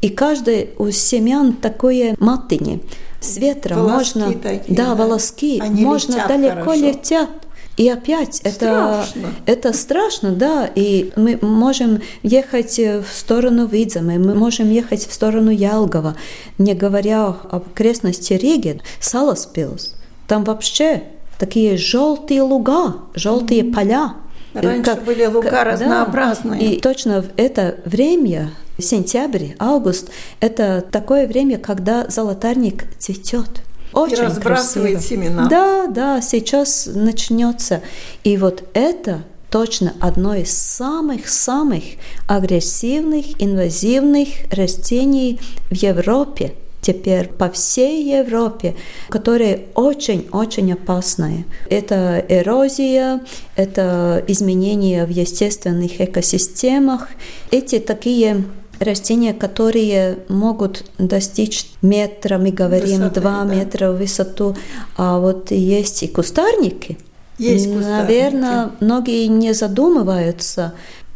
И 0.00 0.08
каждый 0.08 0.70
у 0.78 0.90
семян 0.90 1.52
такое 1.54 2.16
матыни. 2.18 2.82
С 3.20 3.36
ветром 3.36 3.84
Волоски 3.84 4.18
можно... 4.18 4.32
такие, 4.40 4.76
да, 4.76 4.86
да. 4.86 4.94
волоски. 4.96 5.60
Они 5.60 5.84
можно 5.84 6.12
летят 6.14 6.28
далеко 6.28 6.54
хорошо. 6.64 6.84
летят. 6.84 7.30
И 7.76 7.88
опять 7.88 8.40
это, 8.40 9.04
Страшно. 9.04 9.28
это 9.46 9.72
страшно, 9.72 10.32
да, 10.32 10.68
и 10.74 11.10
мы 11.16 11.38
можем 11.40 12.02
ехать 12.22 12.78
в 12.78 13.06
сторону 13.10 13.66
Видземы, 13.66 14.18
мы 14.18 14.34
можем 14.34 14.70
ехать 14.70 15.06
в 15.06 15.12
сторону 15.12 15.50
Ялгова, 15.50 16.16
не 16.58 16.74
говоря 16.74 17.28
об 17.28 17.68
окрестности 17.68 18.34
Риги, 18.34 18.80
Саласпилс. 19.00 19.94
Там 20.28 20.44
вообще 20.44 21.04
такие 21.38 21.78
желтые 21.78 22.42
луга, 22.42 22.96
желтые 23.14 23.64
поля. 23.64 24.14
Раньше 24.52 25.00
были 25.06 25.24
луга 25.24 25.50
да. 25.50 25.64
разнообразные. 25.64 26.74
И 26.74 26.80
точно 26.80 27.22
в 27.22 27.30
это 27.38 27.76
время, 27.86 28.50
сентябрь, 28.78 29.54
август, 29.58 30.10
это 30.40 30.84
такое 30.92 31.26
время, 31.26 31.58
когда 31.58 32.06
золотарник 32.08 32.84
цветет. 32.98 33.62
Очень 33.92 34.22
разбрасывает 34.22 34.98
красиво. 34.98 35.22
семена. 35.22 35.48
Да, 35.48 35.86
да, 35.86 36.20
сейчас 36.22 36.88
начнется. 36.92 37.82
И 38.24 38.36
вот 38.36 38.64
это 38.74 39.24
точно 39.50 39.92
одно 40.00 40.34
из 40.34 40.50
самых-самых 40.50 41.84
агрессивных, 42.26 43.40
инвазивных 43.40 44.28
растений 44.50 45.40
в 45.70 45.74
Европе 45.74 46.54
теперь 46.82 47.28
по 47.28 47.48
всей 47.48 48.04
Европе, 48.18 48.74
которые 49.08 49.66
очень-очень 49.74 50.72
опасные. 50.72 51.44
Это 51.70 52.22
эрозия, 52.28 53.20
это 53.56 54.22
изменения 54.26 55.06
в 55.06 55.10
естественных 55.10 56.00
экосистемах. 56.00 57.08
Эти 57.50 57.78
такие 57.78 58.44
растения, 58.82 59.34
которые 59.34 60.18
могут 60.28 60.84
достичь 60.98 61.66
метра, 61.82 62.38
мы 62.38 62.50
говорим, 62.50 62.98
Высоты, 62.98 63.20
два 63.20 63.44
да. 63.44 63.54
метра 63.54 63.92
в 63.92 63.98
высоту, 63.98 64.56
а 64.96 65.18
вот 65.18 65.50
есть 65.50 66.02
и 66.02 66.08
кустарники. 66.08 66.98
Есть 67.38 67.66
кустарники. 67.66 67.90
Наверное, 67.90 68.70
многие 68.80 69.26
не 69.26 69.52
задумываются. 69.54 70.74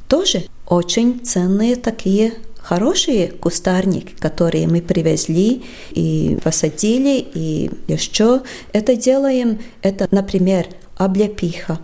Тоже 0.08 0.44
очень 0.66 1.20
ценные 1.24 1.76
такие 1.76 2.34
хорошие 2.66 3.28
кустарники, 3.28 4.14
которые 4.18 4.66
мы 4.66 4.82
привезли 4.82 5.64
и 5.92 6.36
посадили, 6.42 7.24
и 7.32 7.70
еще 7.86 8.42
это 8.72 8.96
делаем. 8.96 9.60
Это, 9.82 10.08
например, 10.10 10.66
облепиха. 10.96 11.78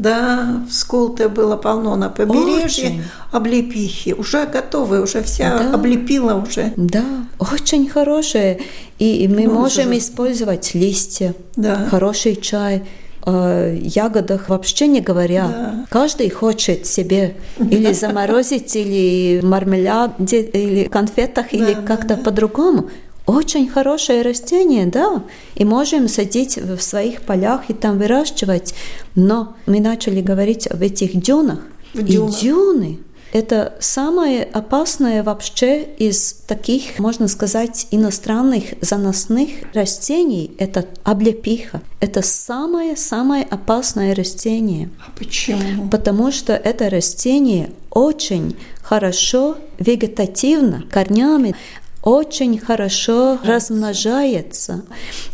Да, 0.00 0.62
в 0.68 0.72
Скулте 0.72 1.28
было 1.28 1.56
полно 1.56 1.94
на 1.96 2.08
побережье 2.08 2.86
Очень. 2.88 3.02
облепихи. 3.32 4.14
Уже 4.14 4.46
готовы, 4.46 5.02
уже 5.02 5.22
вся 5.22 5.58
Да. 5.58 5.74
облепила 5.74 6.34
уже. 6.34 6.72
Да, 6.76 7.04
очень 7.38 7.86
хорошие. 7.88 8.60
И 8.98 9.28
мы 9.28 9.42
Ну, 9.46 9.52
можем 9.60 9.88
уже- 9.88 9.98
использовать 9.98 10.74
листья, 10.74 11.34
Да. 11.56 11.86
хороший 11.90 12.36
чай. 12.36 12.82
О 13.26 13.74
ягодах 13.74 14.48
вообще 14.48 14.86
не 14.86 15.02
говоря. 15.02 15.46
Да. 15.48 15.86
Каждый 15.90 16.30
хочет 16.30 16.86
себе 16.86 17.34
или 17.58 17.92
заморозить, 17.92 18.74
или 18.76 19.42
мармеляде, 19.42 20.40
или 20.40 20.84
конфетах, 20.88 21.52
или 21.52 21.74
да, 21.74 21.82
как-то 21.82 22.16
да. 22.16 22.22
по-другому. 22.22 22.88
Очень 23.30 23.68
хорошее 23.68 24.22
растение, 24.22 24.86
да, 24.86 25.22
и 25.54 25.64
можем 25.64 26.08
садить 26.08 26.56
в 26.56 26.80
своих 26.80 27.22
полях 27.22 27.62
и 27.68 27.74
там 27.74 27.98
выращивать. 27.98 28.74
Но 29.14 29.54
мы 29.66 29.80
начали 29.80 30.20
говорить 30.20 30.66
об 30.66 30.82
этих 30.82 31.16
дюнах. 31.20 31.60
В 31.94 32.00
И 32.00 32.02
дюнах. 32.02 32.40
дюны– 32.40 32.98
это 33.32 33.74
самое 33.78 34.42
опасное 34.42 35.22
вообще 35.22 35.84
из 35.98 36.32
таких, 36.48 36.98
можно 36.98 37.28
сказать, 37.28 37.86
иностранных 37.92 38.64
заносных 38.80 39.50
растений. 39.74 40.50
Это 40.58 40.86
облепиха. 41.04 41.82
Это 42.00 42.22
самое-самое 42.22 43.44
опасное 43.44 44.14
растение. 44.14 44.90
А 45.06 45.16
почему? 45.16 45.88
Потому 45.88 46.32
что 46.32 46.54
это 46.54 46.90
растение 46.90 47.70
очень 47.90 48.56
хорошо 48.82 49.56
вегетативно, 49.78 50.84
корнями, 50.90 51.54
очень 52.02 52.58
хорошо 52.58 53.38
размножается. 53.44 54.84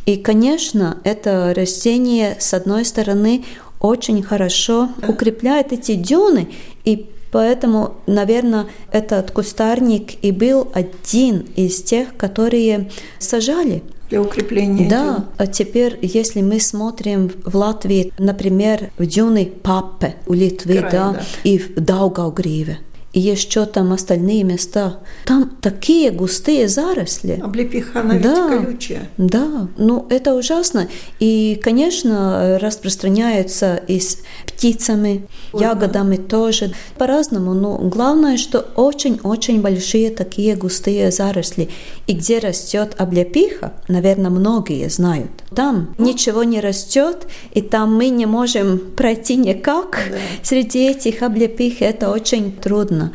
И, 0.04 0.16
конечно, 0.16 0.99
это 1.04 1.52
растение, 1.56 2.37
с 2.38 2.54
одной 2.54 2.85
стороны, 2.85 3.44
очень 3.80 4.23
хорошо 4.23 4.88
укрепляет 5.06 5.73
эти 5.73 5.94
дюны 5.94 6.49
и 6.85 7.11
Поэтому, 7.32 7.96
наверное, 8.06 8.66
этот 8.92 9.30
кустарник 9.30 10.25
и 10.25 10.30
был 10.30 10.68
один 10.73 11.44
из 11.56 11.82
тех, 11.82 12.16
которые 12.16 12.88
сажали 13.18 13.82
для 14.08 14.23
укрепления. 14.23 14.88
Да, 14.88 15.26
а 15.37 15.46
теперь, 15.46 15.99
если 16.00 16.40
мы 16.40 16.61
смотрим 16.61 17.30
в 17.44 17.56
Латвии, 17.56 18.12
например, 18.18 18.90
в 18.96 19.04
дюны 19.04 19.52
Папе 19.62 20.14
у 20.26 20.32
Литвы, 20.32 20.78
Край, 20.78 20.92
да, 20.92 21.12
да, 21.12 21.23
и 21.44 21.58
в 21.58 21.75
Даугаугриве, 21.75 22.78
и 23.16 23.18
еще 23.18 23.64
там 23.64 23.94
остальные 23.94 24.44
места. 24.44 24.99
Там 25.25 25.56
такие 25.62 26.11
густые 26.11 26.68
заросли. 26.68 27.40
Облепиха, 27.42 28.00
она 28.00 28.18
да, 28.18 28.49
ведь 28.50 28.66
колючая. 28.66 29.08
Да, 29.16 29.68
ну 29.78 30.06
это 30.11 30.35
ужасно. 30.35 30.87
И, 31.18 31.58
конечно, 31.64 32.58
распространяется 32.61 33.80
и 33.88 34.00
с 34.00 34.18
птицами, 34.46 35.26
Ой, 35.54 35.62
ягодами 35.62 36.16
да. 36.16 36.25
тоже. 36.25 36.75
По-разному. 36.99 37.54
Но 37.54 37.78
главное, 37.78 38.37
что 38.37 38.66
очень-очень 38.76 39.62
большие 39.62 40.11
такие 40.11 40.54
густые 40.54 41.11
заросли. 41.11 41.70
И 42.06 42.12
где 42.12 42.38
растет 42.38 42.96
облепиха, 42.99 43.73
наверное, 43.88 44.30
многие 44.30 44.90
знают. 44.90 45.30
Там 45.54 45.94
ну. 45.96 46.04
ничего 46.04 46.44
не 46.44 46.61
растет, 46.61 47.26
и 47.54 47.62
там 47.62 47.96
мы 47.96 48.11
не 48.11 48.26
можем 48.26 48.78
пройти 48.94 49.37
никак. 49.37 50.00
Да. 50.11 50.18
Среди 50.42 50.90
этих 50.90 51.23
облепих 51.23 51.80
это 51.80 52.11
очень 52.11 52.52
трудно. 52.52 53.06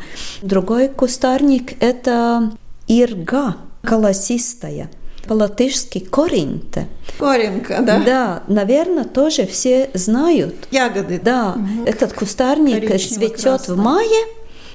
Другой 0.42 0.88
кустарник– 0.88 1.74
это 1.82 2.52
ирга 2.86 3.56
колосистая 3.82 4.90
по-латышски 5.26 6.00
коринта. 6.00 6.86
Коринка, 7.18 7.80
да? 7.82 8.02
Да, 8.04 8.42
наверное, 8.48 9.04
тоже 9.04 9.46
все 9.46 9.90
знают. 9.94 10.54
Ягоды. 10.70 11.20
Да, 11.22 11.54
угу. 11.56 11.84
этот 11.86 12.12
кустарник 12.12 12.88
цветет 12.98 13.68
в 13.68 13.76
мае, 13.76 14.26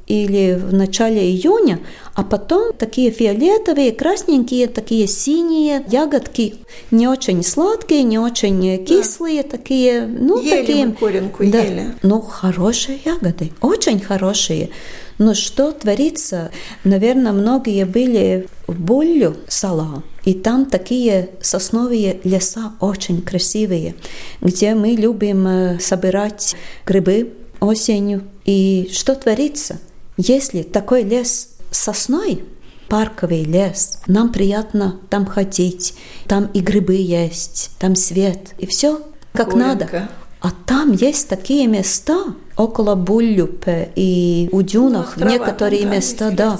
или 0.07 0.55
в 0.55 0.73
начале 0.73 1.21
июня, 1.29 1.79
а 2.15 2.23
потом 2.23 2.73
такие 2.73 3.11
фиолетовые, 3.11 3.91
красненькие, 3.91 4.67
такие 4.67 5.05
синие 5.05 5.83
ягодки, 5.89 6.55
не 6.91 7.07
очень 7.07 7.43
сладкие, 7.43 8.03
не 8.03 8.17
очень 8.17 8.85
кислые, 8.85 9.43
да. 9.43 9.49
такие, 9.49 10.07
ну 10.07 10.41
ели 10.41 10.65
такие. 10.65 10.85
Мы 10.87 10.93
коренку 10.93 11.43
да, 11.45 11.59
ели. 11.59 11.95
Ну 12.01 12.21
хорошие 12.21 12.99
ягоды, 13.05 13.51
очень 13.61 13.99
хорошие. 13.99 14.69
Но 15.17 15.33
что 15.33 15.71
творится? 15.71 16.51
Наверное, 16.83 17.31
многие 17.31 17.85
были 17.85 18.47
в 18.67 18.79
Буллю 18.79 19.35
сала, 19.47 20.03
и 20.23 20.33
там 20.33 20.67
такие 20.67 21.29
сосновые 21.41 22.19
леса 22.23 22.73
очень 22.79 23.21
красивые, 23.21 23.95
где 24.41 24.75
мы 24.75 24.89
любим 24.89 25.47
э, 25.47 25.79
собирать 25.79 26.55
грибы 26.85 27.33
осенью. 27.59 28.23
И 28.45 28.89
что 28.93 29.15
творится? 29.15 29.79
Если 30.17 30.63
такой 30.63 31.03
лес 31.03 31.49
сосной, 31.71 32.43
парковый 32.89 33.43
лес, 33.43 33.99
нам 34.07 34.31
приятно 34.31 34.99
там 35.09 35.25
ходить, 35.25 35.93
там 36.27 36.49
и 36.53 36.59
грибы 36.59 36.95
есть, 36.95 37.71
там 37.79 37.95
свет, 37.95 38.55
и 38.57 38.65
все 38.65 39.01
как 39.33 39.49
Горенько. 39.49 39.67
надо. 39.67 40.09
А 40.39 40.51
там 40.65 40.91
есть 40.91 41.27
такие 41.29 41.67
места 41.67 42.35
около 42.55 42.95
Буллюпе 42.95 43.91
и 43.95 44.49
у 44.51 44.61
дюнах, 44.61 45.13
ну, 45.17 45.29
некоторые 45.29 45.83
да, 45.83 45.89
места, 45.89 46.31
да. 46.31 46.59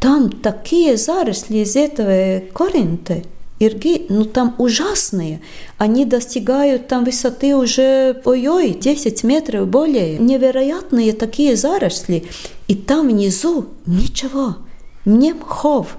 Там 0.00 0.30
такие 0.30 0.96
заросли 0.96 1.58
из 1.58 1.74
этого 1.74 2.40
коринта, 2.52 3.22
ирги, 3.58 4.06
ну 4.08 4.24
там 4.24 4.54
ужасные. 4.58 5.40
Они 5.76 6.04
достигают 6.04 6.88
там 6.88 7.04
высоты 7.04 7.56
уже, 7.56 8.20
ой-ой, 8.24 8.70
10 8.70 9.24
метров 9.24 9.68
более. 9.68 10.18
Невероятные 10.18 11.12
такие 11.12 11.56
заросли. 11.56 12.26
И 12.66 12.74
там 12.74 13.08
внизу 13.08 13.66
ничего, 13.86 14.56
не 15.04 15.32
мхов, 15.32 15.96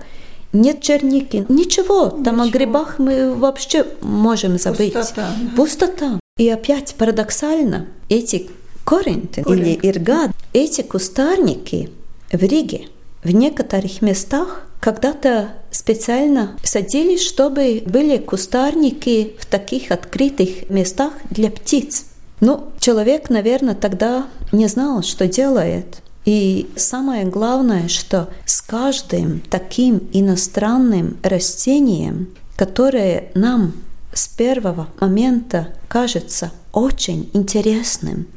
нет 0.54 0.82
черники, 0.82 1.46
ничего. 1.50 2.10
Там 2.10 2.38
ничего. 2.38 2.44
о 2.44 2.48
грибах 2.50 3.00
мы 3.00 3.34
вообще 3.34 3.86
можем 4.02 4.58
забыть. 4.58 4.94
Пустота. 4.94 5.30
Пустота. 5.56 6.20
И 6.38 6.50
опять 6.50 6.96
парадоксально, 6.96 7.88
эти 8.08 8.50
коринты 8.86 9.44
или 9.48 9.78
иргад, 9.82 10.32
эти 10.54 10.82
кустарники 10.82 11.90
в 12.32 12.42
Риге, 12.42 12.88
в 13.24 13.32
некоторых 13.32 14.02
местах 14.02 14.64
когда-то 14.80 15.50
специально 15.72 16.56
садились, 16.64 17.26
чтобы 17.26 17.84
были 17.86 18.18
кустарники 18.18 19.36
в 19.40 19.46
таких 19.46 19.92
открытых 19.92 20.70
местах 20.70 21.14
для 21.30 21.52
птиц. 21.52 22.06
Ну, 22.40 22.70
человек, 22.80 23.30
наверное, 23.30 23.76
тогда 23.76 24.28
не 24.52 24.68
знал, 24.68 25.04
что 25.04 25.28
делает. 25.28 26.02
И 26.26 26.70
самое 26.76 27.26
главное, 27.26 27.88
что 27.88 28.30
с 28.46 28.62
каждым 28.62 29.42
таким 29.50 30.10
иностранным 30.14 31.18
растением, 31.24 32.30
которое 32.56 33.32
нам 33.36 33.74
с 34.14 34.28
первого 34.28 34.88
момента 35.00 35.70
кажется 35.88 36.52
очень 36.72 37.30
интересным, 37.34 38.28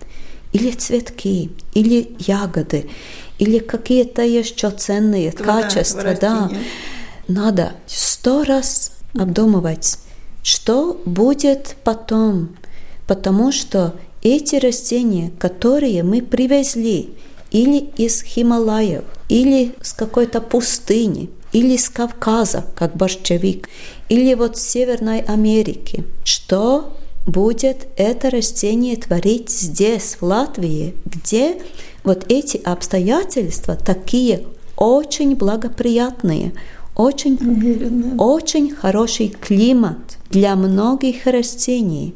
или 0.53 0.71
цветки, 0.71 1.51
или 1.75 2.15
ягоды, 2.19 2.91
или 3.43 3.59
какие-то 3.59 4.23
еще 4.23 4.71
ценные 4.71 5.33
Плода, 5.33 5.63
качества, 5.63 6.17
да, 6.21 6.49
надо 7.27 7.73
сто 7.89 8.45
раз 8.45 8.93
обдумывать, 9.19 9.99
что 10.45 11.03
будет 11.05 11.75
потом, 11.83 12.51
потому 13.09 13.51
что 13.51 13.97
эти 14.23 14.55
растения, 14.55 15.33
которые 15.41 16.05
мы 16.05 16.23
привезли 16.23 17.15
или 17.51 17.91
из 17.97 18.23
Хималаев, 18.23 19.03
или 19.29 19.75
с 19.83 19.93
какой-то 19.93 20.41
пустыни, 20.41 21.29
или 21.53 21.77
с 21.77 21.89
Кавказа, 21.89 22.65
как 22.77 22.97
борщевик, 22.97 23.69
или 24.09 24.35
вот 24.35 24.57
с 24.57 24.63
Северной 24.63 25.19
Америки. 25.23 26.05
Что 26.23 26.97
будет 27.27 27.89
это 27.97 28.31
растение 28.31 28.97
творить 28.97 29.51
здесь, 29.51 30.17
в 30.21 30.25
Латвии, 30.25 30.95
где 31.05 31.57
вот 32.05 32.27
эти 32.29 32.57
обстоятельства 32.57 33.77
такие 33.77 34.45
очень 34.77 35.37
благоприятные, 35.37 36.53
очень, 36.95 38.17
очень 38.19 38.75
хороший 38.75 39.29
климат 39.29 40.19
для 40.31 40.57
многих 40.57 41.27
растений. 41.27 42.15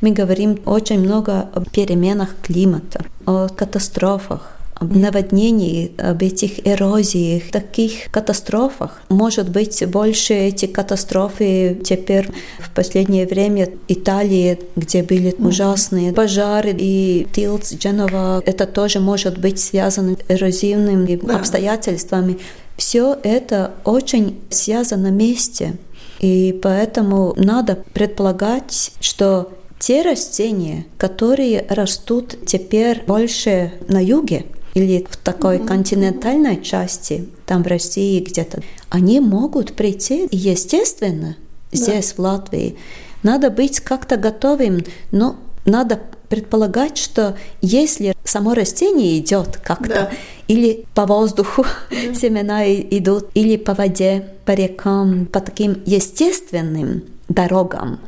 Мы 0.00 0.10
говорим 0.10 0.58
очень 0.64 1.00
много 1.00 1.48
о 1.54 1.60
переменах 1.60 2.34
климата, 2.42 3.04
о 3.26 3.48
катастрофах 3.48 4.55
об 4.78 4.94
наводнении, 4.94 5.92
об 5.98 6.22
этих 6.22 6.66
эрозиях, 6.66 7.50
таких 7.50 8.10
катастрофах. 8.10 9.00
Может 9.08 9.48
быть, 9.48 9.86
больше 9.86 10.34
эти 10.34 10.66
катастрофы 10.66 11.80
теперь 11.82 12.28
в 12.58 12.70
последнее 12.74 13.26
время 13.26 13.70
Италии, 13.88 14.58
где 14.76 15.02
были 15.02 15.34
ужасные 15.38 16.12
пожары 16.12 16.74
и 16.76 17.26
Тилц, 17.32 17.72
Дженова, 17.72 18.42
это 18.44 18.66
тоже 18.66 19.00
может 19.00 19.38
быть 19.38 19.58
связано 19.58 20.16
с 20.16 20.30
эрозивными 20.30 21.16
да. 21.16 21.36
обстоятельствами. 21.36 22.38
Все 22.76 23.16
это 23.22 23.72
очень 23.84 24.38
связано 24.50 25.08
вместе. 25.08 25.76
И 26.20 26.58
поэтому 26.62 27.34
надо 27.36 27.78
предполагать, 27.94 28.92
что 29.00 29.52
те 29.78 30.02
растения, 30.02 30.86
которые 30.98 31.64
растут 31.68 32.36
теперь 32.46 33.02
больше 33.06 33.72
на 33.88 34.02
юге, 34.02 34.46
или 34.76 35.06
в 35.08 35.16
такой 35.16 35.58
континентальной 35.58 36.62
части, 36.62 37.30
там 37.46 37.62
в 37.62 37.66
России 37.66 38.20
где-то, 38.20 38.60
они 38.90 39.20
могут 39.20 39.72
прийти 39.72 40.28
естественно 40.30 41.38
здесь, 41.72 42.12
да. 42.12 42.14
в 42.14 42.18
Латвии. 42.18 42.76
Надо 43.22 43.48
быть 43.48 43.80
как-то 43.80 44.18
готовым, 44.18 44.84
но 45.12 45.36
надо 45.64 46.02
предполагать, 46.28 46.98
что 46.98 47.38
если 47.62 48.14
само 48.22 48.52
растение 48.52 49.18
идет 49.18 49.56
как-то, 49.56 49.88
да. 49.88 50.10
или 50.46 50.84
по 50.94 51.06
воздуху 51.06 51.64
да. 51.90 52.14
семена 52.14 52.70
идут, 52.70 53.30
или 53.32 53.56
по 53.56 53.72
воде, 53.72 54.28
по 54.44 54.50
рекам, 54.50 55.24
по 55.24 55.40
таким 55.40 55.82
естественным 55.86 57.04
дорогам, 57.30 57.98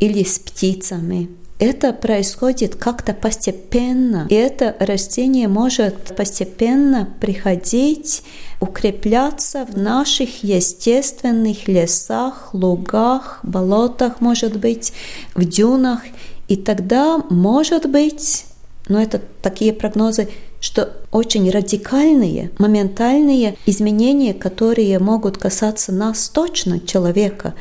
или 0.00 0.22
с 0.22 0.38
птицами, 0.38 1.30
это 1.60 1.92
происходит 1.92 2.74
как-то 2.74 3.12
постепенно, 3.12 4.26
и 4.30 4.34
это 4.34 4.74
растение 4.80 5.46
может 5.46 6.16
постепенно 6.16 7.06
приходить, 7.20 8.22
укрепляться 8.60 9.66
в 9.66 9.76
наших 9.76 10.42
естественных 10.42 11.68
лесах, 11.68 12.54
лугах, 12.54 13.40
болотах, 13.42 14.22
может 14.22 14.58
быть, 14.58 14.94
в 15.34 15.44
дюнах, 15.44 16.00
и 16.48 16.56
тогда, 16.56 17.18
может 17.28 17.88
быть, 17.88 18.46
но 18.88 19.00
это 19.00 19.20
такие 19.42 19.74
прогнозы, 19.74 20.30
что 20.60 20.94
очень 21.12 21.50
радикальные, 21.50 22.52
моментальные 22.58 23.56
изменения, 23.66 24.32
которые 24.32 24.98
могут 24.98 25.36
касаться 25.36 25.92
нас 25.92 26.30
точно, 26.30 26.80
человека, 26.80 27.54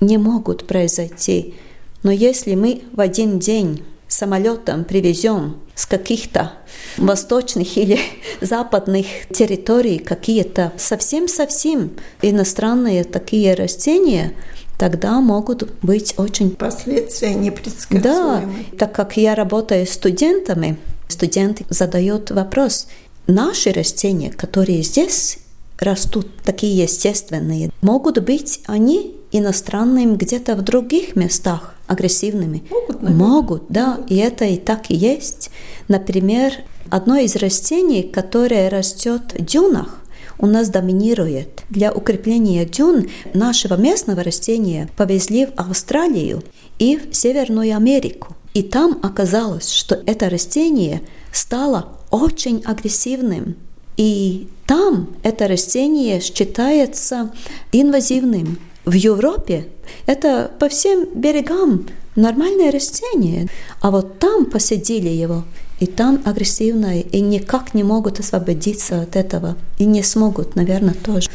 не 0.00 0.16
могут 0.16 0.66
произойти. 0.66 1.54
Но 2.02 2.10
если 2.10 2.54
мы 2.54 2.82
в 2.92 3.00
один 3.00 3.38
день 3.38 3.82
самолетом 4.08 4.84
привезем 4.84 5.56
с 5.74 5.86
каких-то 5.86 6.52
восточных 6.96 7.76
или 7.76 7.98
западных 8.40 9.06
территорий 9.32 9.98
какие-то 9.98 10.72
совсем-совсем 10.76 11.92
иностранные 12.20 13.04
такие 13.04 13.54
растения, 13.54 14.34
тогда 14.78 15.20
могут 15.20 15.72
быть 15.82 16.14
очень... 16.18 16.50
Последствия 16.50 17.34
непредсказуемые. 17.34 18.02
Да, 18.02 18.78
так 18.78 18.92
как 18.94 19.16
я 19.16 19.34
работаю 19.34 19.86
с 19.86 19.90
студентами, 19.90 20.76
студенты 21.08 21.64
задают 21.68 22.30
вопрос, 22.30 22.88
наши 23.26 23.72
растения, 23.72 24.30
которые 24.30 24.82
здесь 24.82 25.38
растут, 25.78 26.28
такие 26.44 26.82
естественные, 26.82 27.70
могут 27.80 28.18
быть 28.22 28.60
они 28.66 29.16
иностранными 29.32 30.16
где-то 30.16 30.54
в 30.54 30.62
других 30.62 31.16
местах 31.16 31.71
агрессивными? 31.86 32.64
Могут, 32.70 33.02
наверное. 33.02 33.26
Могут, 33.26 33.64
да, 33.68 34.00
и 34.08 34.16
это 34.16 34.44
и 34.44 34.56
так 34.56 34.90
и 34.90 34.94
есть. 34.94 35.50
Например, 35.88 36.52
одно 36.90 37.16
из 37.16 37.36
растений, 37.36 38.02
которое 38.02 38.68
растет 38.68 39.34
в 39.38 39.44
дюнах, 39.44 39.98
у 40.38 40.46
нас 40.46 40.68
доминирует. 40.68 41.62
Для 41.70 41.92
укрепления 41.92 42.64
дюн 42.64 43.08
нашего 43.32 43.76
местного 43.76 44.22
растения 44.22 44.88
повезли 44.96 45.46
в 45.46 45.52
Австралию 45.56 46.42
и 46.78 46.96
в 46.96 47.14
Северную 47.14 47.76
Америку. 47.76 48.36
И 48.54 48.62
там 48.62 48.98
оказалось, 49.02 49.70
что 49.70 50.02
это 50.04 50.28
растение 50.28 51.02
стало 51.32 51.96
очень 52.10 52.62
агрессивным. 52.64 53.56
И 53.96 54.48
там 54.66 55.10
это 55.22 55.48
растение 55.48 56.20
считается 56.20 57.30
инвазивным. 57.72 58.58
В 58.84 58.92
Европе 58.92 59.68
это 60.06 60.50
по 60.58 60.68
всем 60.68 61.06
берегам 61.14 61.86
нормальное 62.16 62.70
растение, 62.70 63.48
а 63.80 63.90
вот 63.90 64.18
там 64.18 64.46
посадили 64.46 65.08
его, 65.08 65.44
и 65.78 65.86
там 65.86 66.20
агрессивное, 66.24 67.00
и 67.00 67.20
никак 67.20 67.74
не 67.74 67.84
могут 67.84 68.20
освободиться 68.20 69.02
от 69.02 69.16
этого, 69.16 69.56
и 69.78 69.84
не 69.84 70.02
смогут, 70.02 70.56
наверное, 70.56 70.94
тоже. 70.94 71.28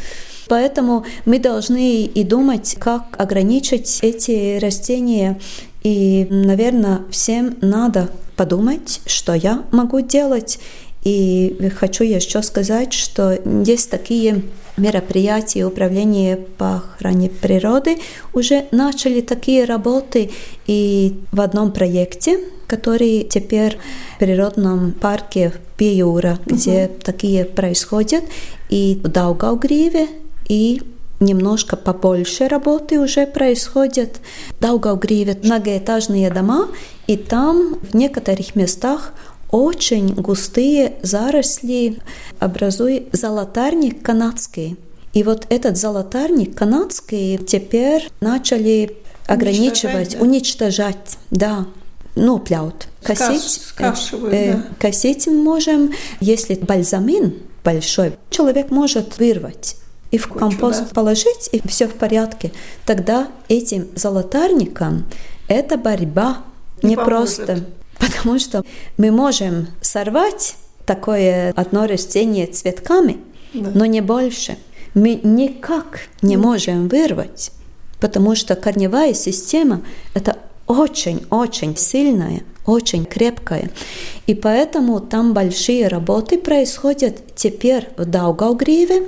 Поэтому 0.48 1.06
мы 1.26 1.40
должны 1.40 2.04
и 2.04 2.24
думать, 2.24 2.78
как 2.80 3.16
ограничить 3.18 4.00
эти 4.02 4.60
растения. 4.60 5.40
И, 5.84 6.28
наверное, 6.30 7.02
всем 7.12 7.58
надо 7.62 8.10
подумать, 8.36 9.02
что 9.06 9.34
я 9.34 9.64
могу 9.72 10.00
делать. 10.02 10.60
И 11.04 11.72
хочу 11.76 12.04
еще 12.04 12.42
сказать, 12.44 12.94
что 12.94 13.38
есть 13.66 13.90
такие 13.90 14.44
мероприятия 14.78 15.66
управления 15.66 16.38
по 16.58 16.78
охране 16.78 17.30
природы 17.30 17.98
уже 18.34 18.66
начали 18.72 19.22
такие 19.22 19.66
работы. 19.66 20.32
И 20.68 21.20
в 21.32 21.42
одном 21.42 21.72
проекте, 21.72 22.40
который 22.68 23.24
теперь 23.24 23.78
в 24.16 24.20
природном 24.20 24.92
парке 24.94 25.54
Пиюра, 25.78 26.40
где 26.46 26.86
угу. 26.86 26.94
такие 27.04 27.46
происходят, 27.46 28.24
и 28.70 29.00
в 29.04 29.08
Даугавгриве, 29.08 30.08
и 30.48 30.82
немножко 31.20 31.76
побольше 31.76 32.48
работы 32.48 33.00
уже 33.00 33.26
происходит. 33.26 34.20
В 34.58 34.62
Даугавгриве 34.62 35.38
многоэтажные 35.44 36.30
дома, 36.30 36.68
и 37.08 37.18
там 37.18 37.76
в 37.82 37.96
некоторых 37.96 38.56
местах 38.56 39.14
очень 39.52 40.14
густые 40.14 40.96
заросли 41.02 42.00
образуют 42.40 43.10
золотарник 43.14 44.02
канадский. 44.02 44.78
И 45.14 45.24
вот 45.24 45.48
этот 45.50 45.78
золотарник 45.78 46.56
канадский 46.56 47.38
теперь 47.38 48.10
начали 48.20 48.98
ограничивать, 49.26 50.20
уничтожать, 50.20 51.18
да. 51.32 51.66
Ну, 52.16 52.40
пляут. 52.40 52.88
Косить, 53.04 53.44
Скашивают, 53.44 54.34
э, 54.34 54.54
да. 54.54 54.64
косить 54.80 55.28
можем, 55.28 55.94
если 56.20 56.56
бальзамин 56.56 57.36
большой, 57.64 58.14
человек 58.32 58.72
может 58.72 59.20
вырвать 59.20 59.78
и 60.12 60.18
в 60.18 60.28
Кучу, 60.28 60.40
компост 60.40 60.84
да? 60.90 60.96
положить, 60.96 61.50
и 61.52 61.62
все 61.68 61.88
в 61.88 61.94
порядке. 61.94 62.52
Тогда 62.86 63.28
этим 63.50 63.88
золотарникам 63.96 65.06
это 65.48 65.78
борьба 65.78 66.40
не, 66.82 66.92
не 66.92 66.96
просто 66.96 67.66
Потому 68.00 68.40
что 68.40 68.64
мы 68.98 69.12
можем 69.12 69.68
сорвать 69.82 70.56
такое 70.86 71.52
одно 71.56 71.86
растение 71.86 72.48
цветками, 72.48 73.18
да. 73.54 73.72
но 73.74 73.86
не 73.86 74.02
больше. 74.02 74.58
Мы 74.94 75.20
никак 75.22 76.02
не 76.22 76.38
можем 76.38 76.88
вырвать, 76.88 77.52
потому 78.00 78.36
что 78.36 78.56
корневая 78.56 79.14
система– 79.14 79.82
это 80.14 80.38
очень-очень 80.66 81.78
сильная, 81.78 82.44
очень 82.66 83.06
крепкая. 83.06 83.70
И 84.26 84.36
поэтому 84.36 85.00
там 85.00 85.34
большие 85.34 85.88
работы 85.88 86.38
происходят 86.38 87.36
теперь 87.36 87.88
в 87.98 88.06
Даугавгриве. 88.06 89.04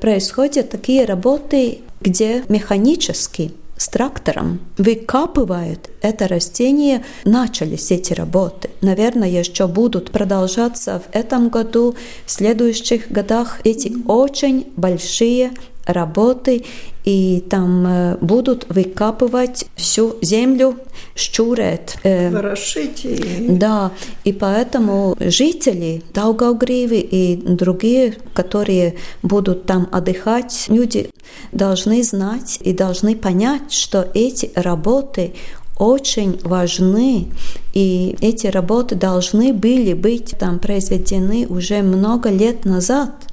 Происходят 0.00 0.70
такие 0.70 1.04
работы, 1.04 1.80
где 2.00 2.44
механически 2.48 3.52
с 3.76 3.88
трактором 3.88 4.60
выкапывают 4.78 5.90
это 6.00 6.28
растение, 6.28 7.04
начались 7.24 7.90
эти 7.90 8.12
работы. 8.12 8.70
Наверное, 8.80 9.28
еще 9.28 9.66
будут 9.66 10.10
продолжаться 10.10 11.00
в 11.00 11.14
этом 11.14 11.48
году, 11.48 11.94
в 12.24 12.30
следующих 12.30 13.10
годах. 13.10 13.60
Эти 13.64 13.92
очень 14.06 14.72
большие 14.76 15.52
работы, 15.86 16.64
и 17.06 17.42
там 17.48 18.18
будут 18.20 18.66
выкапывать 18.68 19.66
всю 19.76 20.16
землю, 20.20 20.76
щурят. 21.14 21.96
Ворошить. 22.02 23.04
И... 23.04 23.46
Да, 23.48 23.92
и 24.24 24.32
поэтому 24.32 25.16
жители 25.20 26.02
Даугавгривы 26.12 26.98
и 26.98 27.36
другие, 27.36 28.16
которые 28.34 28.96
будут 29.22 29.66
там 29.66 29.88
отдыхать, 29.92 30.66
люди 30.68 31.10
должны 31.52 32.02
знать 32.02 32.58
и 32.60 32.72
должны 32.72 33.14
понять, 33.14 33.72
что 33.72 34.08
эти 34.12 34.50
работы 34.56 35.32
очень 35.78 36.40
важны, 36.42 37.28
и 37.72 38.16
эти 38.20 38.48
работы 38.48 38.96
должны 38.96 39.52
были 39.52 39.92
быть 39.92 40.34
там 40.40 40.58
произведены 40.58 41.46
уже 41.48 41.82
много 41.82 42.30
лет 42.30 42.64
назад– 42.64 43.10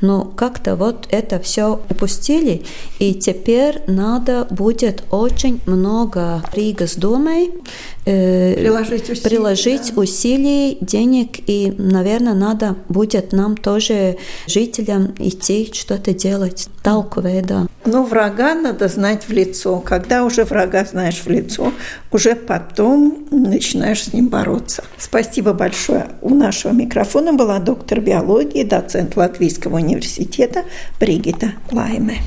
но 0.00 0.24
как-то 0.24 0.76
вот 0.76 1.06
это 1.10 1.38
все 1.38 1.80
упустили, 1.90 2.64
и 2.98 3.14
теперь 3.14 3.82
надо 3.86 4.46
будет 4.50 5.04
очень 5.10 5.60
много 5.66 6.42
при 6.52 6.72
Госдумой 6.72 7.52
э, 8.04 8.54
приложить, 8.54 9.10
усилий, 9.10 9.28
приложить 9.28 9.92
да. 9.94 10.00
усилий, 10.00 10.78
денег, 10.80 11.38
и, 11.46 11.72
наверное, 11.78 12.34
надо 12.34 12.76
будет 12.88 13.32
нам 13.32 13.56
тоже, 13.56 14.18
жителям, 14.46 15.14
идти 15.18 15.70
что-то 15.72 16.12
делать. 16.12 16.68
Толковое, 16.82 17.42
да. 17.42 17.67
Но 17.90 18.02
врага 18.04 18.54
надо 18.54 18.86
знать 18.88 19.28
в 19.28 19.32
лицо. 19.32 19.80
Когда 19.80 20.24
уже 20.24 20.44
врага 20.44 20.84
знаешь 20.84 21.22
в 21.24 21.30
лицо, 21.30 21.72
уже 22.12 22.34
потом 22.34 23.26
начинаешь 23.30 24.04
с 24.04 24.12
ним 24.12 24.28
бороться. 24.28 24.84
Спасибо 24.98 25.54
большое. 25.54 26.08
У 26.20 26.34
нашего 26.34 26.72
микрофона 26.72 27.32
была 27.32 27.58
доктор 27.60 28.00
биологии, 28.00 28.62
доцент 28.62 29.16
Латвийского 29.16 29.76
университета 29.76 30.64
Бригита 31.00 31.54
Лайме. 31.72 32.18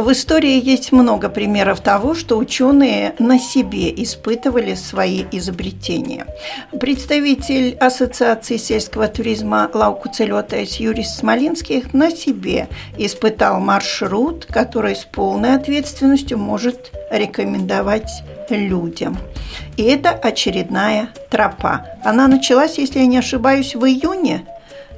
В 0.00 0.12
истории 0.12 0.58
есть 0.58 0.92
много 0.92 1.28
примеров 1.28 1.82
того, 1.82 2.14
что 2.14 2.38
ученые 2.38 3.14
на 3.18 3.38
себе 3.38 3.92
испытывали 4.02 4.74
свои 4.74 5.24
изобретения. 5.30 6.26
Представитель 6.80 7.76
Ассоциации 7.76 8.56
сельского 8.56 9.08
туризма 9.08 9.70
Лаукуцелетес 9.74 10.76
Юрис 10.76 11.16
Смолинских 11.16 11.92
на 11.92 12.10
себе 12.10 12.68
испытал 12.96 13.60
маршрут, 13.60 14.46
который 14.46 14.96
с 14.96 15.04
полной 15.04 15.54
ответственностью 15.54 16.38
может 16.38 16.92
рекомендовать 17.10 18.10
людям. 18.48 19.18
И 19.76 19.82
это 19.82 20.12
очередная 20.12 21.10
тропа. 21.28 21.84
Она 22.04 22.26
началась, 22.26 22.78
если 22.78 23.00
я 23.00 23.06
не 23.06 23.18
ошибаюсь, 23.18 23.74
в 23.74 23.84
июне, 23.84 24.46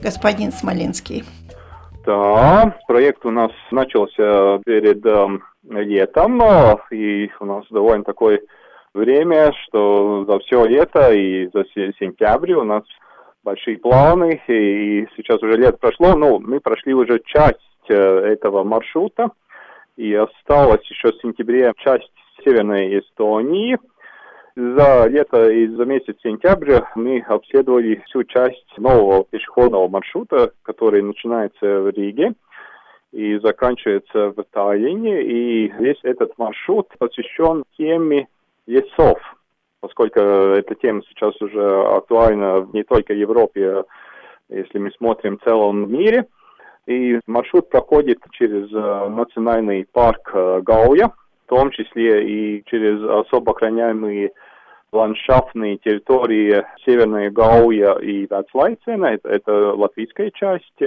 господин 0.01 0.53
Смоленский. 0.53 1.25
Да, 2.05 2.77
проект 2.89 3.25
у 3.25 3.31
нас 3.31 3.53
начался 3.71 4.59
перед 4.65 5.07
э, 5.07 5.27
летом, 5.63 6.43
и 6.91 7.31
у 7.39 7.45
нас 7.45 7.65
довольно 7.71 8.03
такое 8.03 8.41
время, 8.93 9.53
что 9.65 10.25
за 10.25 10.41
все 10.41 10.65
лето 10.65 11.13
и 11.13 11.49
за 11.55 11.65
сентябрь 12.01 12.55
у 12.55 12.65
нас 12.65 12.83
большие 13.45 13.79
планы, 13.79 14.41
и 14.49 15.07
сейчас 15.17 15.41
уже 15.43 15.57
лето 15.57 15.79
прошло, 15.81 16.17
но 16.17 16.41
мы 16.41 16.59
прошли 16.59 16.93
уже 16.93 17.21
часть 17.25 17.61
э, 17.89 17.95
этого 17.95 18.65
маршрута, 18.65 19.31
и 19.97 20.13
осталась 20.15 20.85
еще 20.91 21.13
в 21.13 21.21
сентябре 21.21 21.73
часть 21.79 22.13
Северной 22.43 22.99
Эстонии, 22.99 23.79
За 24.55 25.07
лето 25.07 25.51
и 25.51 25.67
за 25.67 25.87
месяц 25.87 26.17
сентября 26.23 26.87
мы 26.95 27.21
обследовали 27.21 28.03
всю 28.07 28.25
часть 28.25 28.67
нового 28.77 29.25
пешеходного 29.25 29.89
маршрута, 29.89 30.53
который 30.63 31.01
начинается 31.01 31.81
в 31.81 31.89
Риге 31.89 32.35
и 33.13 33.39
заканчивается 33.39 34.29
в 34.31 34.45
Таллине. 34.51 35.23
И 35.23 35.69
весь 35.79 36.01
этот 36.03 36.37
маршрут 36.37 36.89
посвящен 36.99 37.65
теме 37.79 38.29
лесов, 38.67 39.19
поскольку 39.81 40.21
эта 40.21 40.75
тема 40.75 41.01
сейчас 41.09 41.35
уже 41.41 41.83
актуальна 41.85 42.69
не 42.75 42.83
только 42.83 43.15
в 43.15 43.19
Европе, 43.19 43.71
а 43.71 43.85
если 44.51 44.79
мы 44.79 44.91
смотрим 44.91 45.39
в 45.39 45.45
целом 45.45 45.91
мире. 45.91 46.27
И 46.87 47.21
маршрут 47.27 47.71
проходит 47.71 48.19
через 48.33 48.71
э, 48.71 49.09
национальный 49.09 49.87
парк 49.93 50.31
э, 50.35 50.61
Гауя, 50.63 51.13
в 51.45 51.49
том 51.49 51.71
числе 51.71 52.25
и 52.25 52.65
через 52.67 53.03
особо 53.03 53.53
охраняемые 53.53 54.33
ландшафтные 54.93 55.79
территории 55.79 56.65
Северной 56.85 57.31
Гауя 57.31 57.95
и 57.95 58.27
Вацлайцена, 58.29 59.07
это, 59.07 59.29
это 59.29 59.53
латвийская 59.75 60.31
часть. 60.31 60.83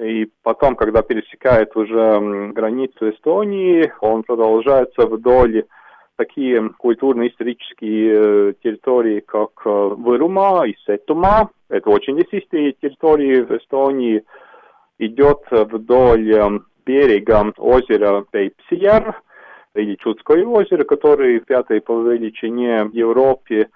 И 0.00 0.28
потом, 0.42 0.76
когда 0.76 1.02
пересекает 1.02 1.76
уже 1.76 2.50
границу 2.52 3.10
Эстонии, 3.10 3.92
он 4.00 4.22
продолжается 4.22 5.06
вдоль 5.06 5.64
такие 6.16 6.70
культурно-исторические 6.78 8.12
э, 8.12 8.52
территории, 8.62 9.20
как 9.20 9.50
э, 9.64 9.68
Вырума 9.68 10.66
и 10.66 10.74
Сетума. 10.86 11.50
Это 11.68 11.90
очень 11.90 12.18
лесистые 12.18 12.72
территории 12.72 13.40
в 13.42 13.50
Эстонии. 13.56 14.22
Идет 14.98 15.40
вдоль 15.50 16.62
берега 16.84 17.52
озера 17.58 18.24
Пейпсияр 18.30 19.20
или 19.74 19.96
Чудское 19.96 20.44
озеро, 20.44 20.84
которое 20.84 21.40
пятое 21.40 21.80
по 21.80 22.00
величине 22.02 22.84
в 22.84 22.92
Европе. 22.92 23.68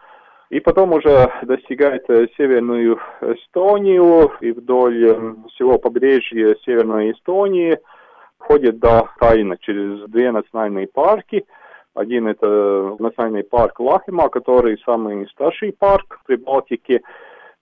И 0.51 0.61
потом 0.61 0.93
уже 0.93 1.33
достигает 1.43 2.07
Северную 2.37 3.01
Эстонию 3.21 4.33
и 4.41 4.53
вдоль 4.53 5.35
всего 5.55 5.79
побережья 5.79 6.55
Северной 6.65 7.13
Эстонии 7.13 7.79
ходит 8.39 8.79
до 8.79 9.09
Тайна 9.19 9.57
через 9.59 10.09
две 10.09 10.31
национальные 10.31 10.87
парки– 10.87 11.45
один 11.97 12.29
это 12.29 12.95
национальный 12.99 13.43
парк 13.43 13.81
Лахима, 13.81 14.29
который 14.29 14.79
самый 14.85 15.27
старший 15.31 15.73
парк 15.73 16.21
при 16.27 16.37
Балтике, 16.37 17.01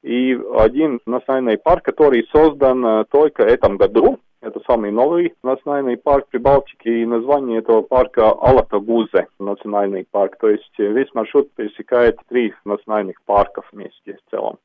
и 0.02 0.36
один 0.58 1.00
национальный 1.06 1.56
парк, 1.56 1.84
который 1.84 2.26
создан 2.32 2.84
э, 2.84 3.04
только 3.10 3.44
в 3.44 3.46
этом 3.46 3.76
году. 3.76 4.18
Это 4.44 4.60
самый 4.66 4.90
новый 4.90 5.32
национальный 5.42 5.96
парк 5.96 6.26
при 6.30 6.36
Балтике, 6.36 7.00
и 7.00 7.06
название 7.06 7.60
этого 7.60 7.80
парка 7.80 8.28
Алатагузе 8.28 9.28
национальный 9.38 10.06
парк. 10.10 10.36
То 10.38 10.50
есть 10.50 10.70
весь 10.76 11.08
маршрут 11.14 11.50
пересекает 11.54 12.18
три 12.28 12.52
национальных 12.66 13.22
парков 13.24 13.64
вместе 13.72 14.18
в 14.18 14.30
целом. 14.30 14.58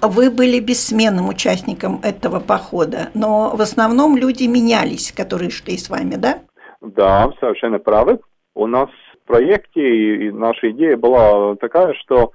Вы 0.00 0.30
были 0.30 0.60
бессменным 0.60 1.28
участником 1.28 1.98
этого 2.04 2.38
похода, 2.38 3.10
но 3.12 3.56
в 3.56 3.60
основном 3.60 4.16
люди 4.16 4.44
менялись, 4.44 5.10
которые 5.10 5.50
шли 5.50 5.76
с 5.76 5.90
вами, 5.90 6.14
да? 6.14 6.38
Да, 6.80 7.32
совершенно 7.40 7.80
правы. 7.80 8.20
У 8.54 8.68
нас 8.68 8.88
в 9.14 9.26
проекте 9.26 10.28
и 10.28 10.30
наша 10.30 10.70
идея 10.70 10.96
была 10.96 11.56
такая, 11.56 11.92
что 11.94 12.30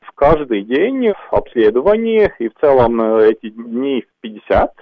в 0.00 0.10
каждый 0.16 0.62
день 0.62 1.12
обследование 1.30 2.34
и 2.40 2.48
в 2.48 2.54
целом 2.60 3.00
э, 3.00 3.30
эти 3.30 3.50
дни 3.50 4.04
50, 4.20 4.72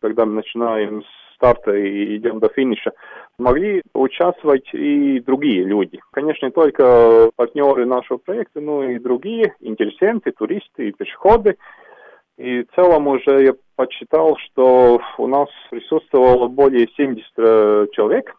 когда 0.00 0.26
мы 0.26 0.34
начинаем 0.34 1.02
с 1.02 1.20
старта 1.40 1.74
и 1.74 2.16
идем 2.16 2.38
до 2.38 2.48
финиша, 2.48 2.92
могли 3.38 3.82
участвовать 3.94 4.68
и 4.74 5.20
другие 5.20 5.64
люди. 5.64 5.98
Конечно, 6.12 6.46
не 6.46 6.52
только 6.52 7.30
партнеры 7.34 7.86
нашего 7.86 8.18
проекта, 8.18 8.60
но 8.60 8.84
и 8.84 8.98
другие 8.98 9.54
интересенты, 9.60 10.32
туристы 10.32 10.88
и 10.88 10.92
пешеходы. 10.92 11.56
И 12.36 12.62
в 12.62 12.74
целом 12.74 13.08
уже 13.08 13.42
я 13.42 13.54
подсчитал, 13.74 14.36
что 14.36 15.00
у 15.16 15.26
нас 15.26 15.48
присутствовало 15.70 16.48
более 16.48 16.88
70 16.96 17.26
э, 17.38 17.86
человек 17.92 18.34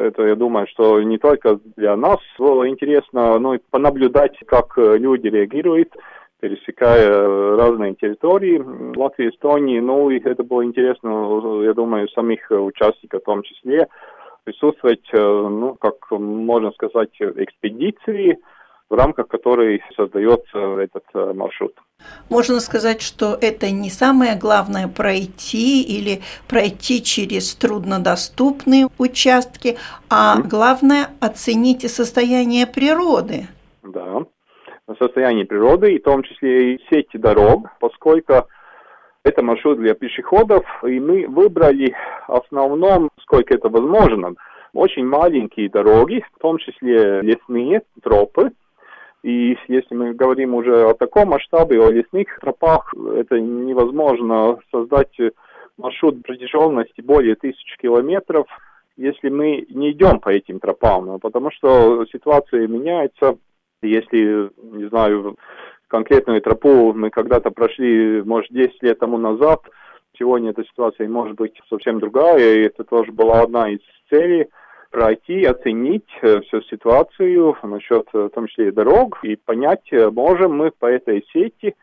это, 0.00 0.22
я 0.22 0.34
думаю, 0.34 0.66
что 0.66 1.02
не 1.02 1.18
только 1.18 1.60
для 1.76 1.94
нас 1.94 2.18
было 2.38 2.66
интересно, 2.68 3.38
но 3.38 3.54
и 3.54 3.60
понаблюдать, 3.70 4.34
как 4.46 4.72
люди 4.76 5.26
реагируют, 5.28 5.94
пересекая 6.40 7.56
разные 7.56 7.94
территории 7.94 8.62
Латвии, 8.96 9.30
Эстонии. 9.30 9.80
Ну, 9.80 10.10
и 10.10 10.18
это 10.18 10.42
было 10.42 10.64
интересно, 10.64 11.62
я 11.62 11.74
думаю, 11.74 12.08
самих 12.08 12.50
участников 12.50 13.22
в 13.22 13.24
том 13.24 13.42
числе, 13.42 13.88
присутствовать, 14.44 15.08
э, 15.12 15.18
ну, 15.18 15.74
как 15.74 16.10
можно 16.10 16.72
сказать, 16.72 17.10
экспедиции, 17.20 18.38
в 18.88 18.94
рамках 18.94 19.28
которой 19.28 19.82
создается 19.96 20.58
этот 20.80 21.04
э, 21.14 21.32
маршрут. 21.32 21.74
Можно 22.28 22.58
сказать, 22.58 23.00
что 23.02 23.38
это 23.40 23.70
не 23.70 23.88
самое 23.88 24.36
главное 24.36 24.88
пройти 24.88 25.82
или 25.82 26.22
пройти 26.48 27.02
через 27.02 27.54
труднодоступные 27.54 28.88
участки, 28.98 29.76
а 30.08 30.36
mm-hmm. 30.36 30.48
главное 30.48 31.10
оценить 31.20 31.88
состояние 31.88 32.66
природы. 32.66 33.46
Да, 33.82 34.24
состояние 34.98 35.46
природы, 35.46 35.94
и 35.94 35.98
в 35.98 36.02
том 36.02 36.22
числе 36.22 36.74
и 36.74 36.80
сети 36.90 37.16
дорог, 37.16 37.68
поскольку 37.80 38.46
это 39.24 39.42
маршрут 39.42 39.78
для 39.78 39.94
пешеходов, 39.94 40.64
и 40.84 40.98
мы 40.98 41.26
выбрали 41.26 41.94
в 42.26 42.34
основном, 42.34 43.10
сколько 43.20 43.54
это 43.54 43.68
возможно, 43.68 44.34
очень 44.72 45.04
маленькие 45.04 45.68
дороги, 45.68 46.24
в 46.36 46.38
том 46.40 46.58
числе 46.58 47.20
лесные 47.20 47.82
тропы, 48.02 48.52
и 49.22 49.56
если 49.68 49.94
мы 49.94 50.14
говорим 50.14 50.54
уже 50.54 50.88
о 50.88 50.94
таком 50.94 51.28
масштабе, 51.28 51.80
о 51.80 51.90
лесных 51.90 52.38
тропах, 52.40 52.94
это 53.16 53.38
невозможно 53.38 54.58
создать 54.70 55.14
маршрут 55.76 56.22
протяженности 56.22 57.00
более 57.00 57.34
тысячи 57.34 57.76
километров, 57.78 58.46
если 58.96 59.28
мы 59.28 59.66
не 59.70 59.92
идем 59.92 60.20
по 60.20 60.30
этим 60.30 60.60
тропам, 60.60 61.18
потому 61.20 61.50
что 61.50 62.04
ситуация 62.06 62.66
меняется. 62.66 63.36
Если, 63.82 64.50
не 64.76 64.88
знаю, 64.88 65.36
конкретную 65.88 66.40
тропу 66.42 66.92
мы 66.92 67.10
когда-то 67.10 67.50
прошли, 67.50 68.22
может, 68.22 68.50
10 68.52 68.82
лет 68.82 68.98
тому 68.98 69.18
назад, 69.18 69.60
сегодня 70.18 70.50
эта 70.50 70.64
ситуация 70.64 71.08
может 71.08 71.36
быть 71.36 71.58
совсем 71.68 71.98
другая, 71.98 72.56
и 72.56 72.62
это 72.64 72.84
тоже 72.84 73.12
была 73.12 73.40
одна 73.42 73.70
из 73.70 73.80
целей 74.10 74.48
пройти, 74.90 75.44
оценить 75.44 76.08
э, 76.20 76.40
всю 76.40 76.62
ситуацию 76.62 77.56
насчет, 77.62 78.06
э, 78.12 78.24
в 78.24 78.30
том 78.30 78.48
числе 78.48 78.72
дорог, 78.72 79.20
и 79.22 79.36
понять, 79.36 79.86
э, 79.92 80.10
можем 80.10 80.56
мы 80.56 80.72
по 80.72 80.86
этой 80.86 81.24
сети 81.32 81.74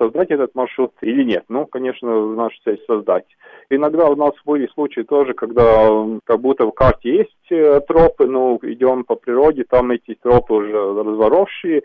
создать 0.00 0.30
этот 0.30 0.54
маршрут 0.54 0.92
или 1.02 1.22
нет. 1.24 1.44
Ну, 1.48 1.66
конечно, 1.66 2.34
наша 2.34 2.56
цель 2.64 2.82
создать. 2.86 3.26
Иногда 3.68 4.08
у 4.08 4.16
нас 4.16 4.32
были 4.44 4.66
случаи 4.68 5.02
тоже, 5.02 5.34
когда 5.34 5.88
как 6.24 6.40
будто 6.40 6.66
в 6.66 6.72
карте 6.72 7.18
есть 7.18 7.86
тропы, 7.86 8.26
но 8.26 8.58
идем 8.62 9.04
по 9.04 9.14
природе, 9.16 9.64
там 9.68 9.90
эти 9.90 10.14
тропы 10.14 10.54
уже 10.54 10.72
разворосшие, 10.72 11.82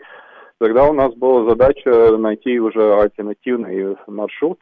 Тогда 0.58 0.84
у 0.84 0.94
нас 0.94 1.14
была 1.14 1.50
задача 1.50 2.16
найти 2.16 2.58
уже 2.58 2.94
альтернативный 2.94 3.96
маршрут, 4.06 4.58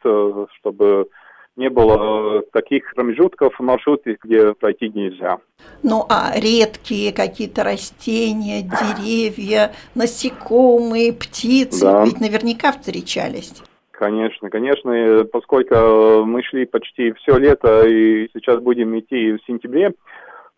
чтобы 0.57 1.07
не 1.55 1.69
было 1.69 2.39
э, 2.39 2.41
таких 2.51 2.93
промежутков 2.93 3.57
в 3.57 3.63
маршруте, 3.63 4.17
где 4.21 4.53
пройти 4.53 4.89
нельзя. 4.89 5.39
Ну 5.83 6.05
а 6.09 6.33
редкие 6.35 7.13
какие-то 7.13 7.63
растения, 7.63 8.61
деревья, 8.61 9.71
насекомые, 9.95 11.13
птицы, 11.13 11.85
да. 11.85 12.03
ведь 12.05 12.19
наверняка 12.19 12.71
встречались. 12.71 13.63
Конечно, 13.91 14.49
конечно, 14.49 15.25
поскольку 15.31 16.25
мы 16.25 16.43
шли 16.43 16.65
почти 16.65 17.13
все 17.13 17.37
лето 17.37 17.87
и 17.87 18.27
сейчас 18.33 18.59
будем 18.59 18.97
идти 18.99 19.31
в 19.31 19.39
сентябре, 19.47 19.93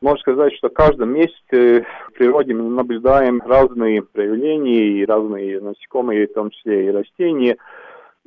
можно 0.02 0.20
сказать, 0.20 0.56
что 0.56 0.70
каждом 0.70 1.14
месяце 1.14 1.86
в 2.08 2.14
природе 2.14 2.56
мы 2.56 2.64
наблюдаем 2.64 3.42
разные 3.46 4.02
проявления 4.02 5.02
и 5.02 5.06
разные 5.06 5.60
насекомые, 5.60 6.28
в 6.28 6.34
том 6.34 6.50
числе 6.50 6.88
и 6.88 6.92
растения– 6.92 7.58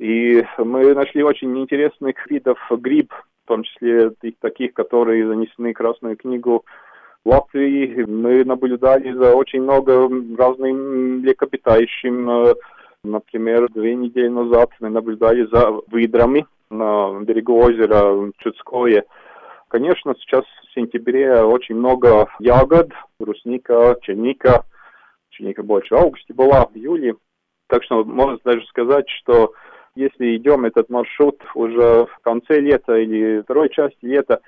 и 0.01 0.43
мы 0.57 0.95
нашли 0.95 1.21
очень 1.21 1.55
интересных 1.59 2.25
видов 2.27 2.57
гриб, 2.71 3.13
в 3.45 3.47
том 3.47 3.61
числе 3.61 4.09
таких, 4.39 4.73
которые 4.73 5.27
занесены 5.27 5.73
в 5.73 5.77
Красную 5.77 6.17
книгу 6.17 6.65
Латвии. 7.23 8.03
Мы 8.07 8.43
наблюдали 8.43 9.11
за 9.11 9.35
очень 9.35 9.61
много 9.61 10.09
разным 10.39 11.19
млекопитающим. 11.19 12.55
Например, 13.03 13.67
две 13.69 13.93
недели 13.93 14.27
назад 14.27 14.71
мы 14.79 14.89
наблюдали 14.89 15.47
за 15.51 15.69
выдрами 15.91 16.47
на 16.71 17.19
берегу 17.21 17.61
озера 17.61 18.31
Чудское. 18.39 19.05
Конечно, 19.67 20.15
сейчас 20.17 20.45
в 20.45 20.73
сентябре 20.73 21.43
очень 21.43 21.75
много 21.75 22.27
ягод, 22.39 22.89
брусника, 23.19 23.95
черника. 24.01 24.65
Черника 25.29 25.61
больше 25.61 25.93
в 25.93 25.99
августе 25.99 26.33
была, 26.33 26.65
в 26.65 26.75
июле. 26.75 27.17
Так 27.67 27.83
что 27.83 28.03
можно 28.03 28.39
даже 28.43 28.65
сказать, 28.65 29.07
что 29.07 29.53
если 29.95 30.37
идем 30.37 30.65
этот 30.65 30.89
маршрут 30.89 31.41
уже 31.55 32.05
в 32.05 32.19
конце 32.21 32.59
лета 32.59 32.95
или 32.95 33.41
второй 33.41 33.69
части 33.69 34.05
лета, 34.05 34.39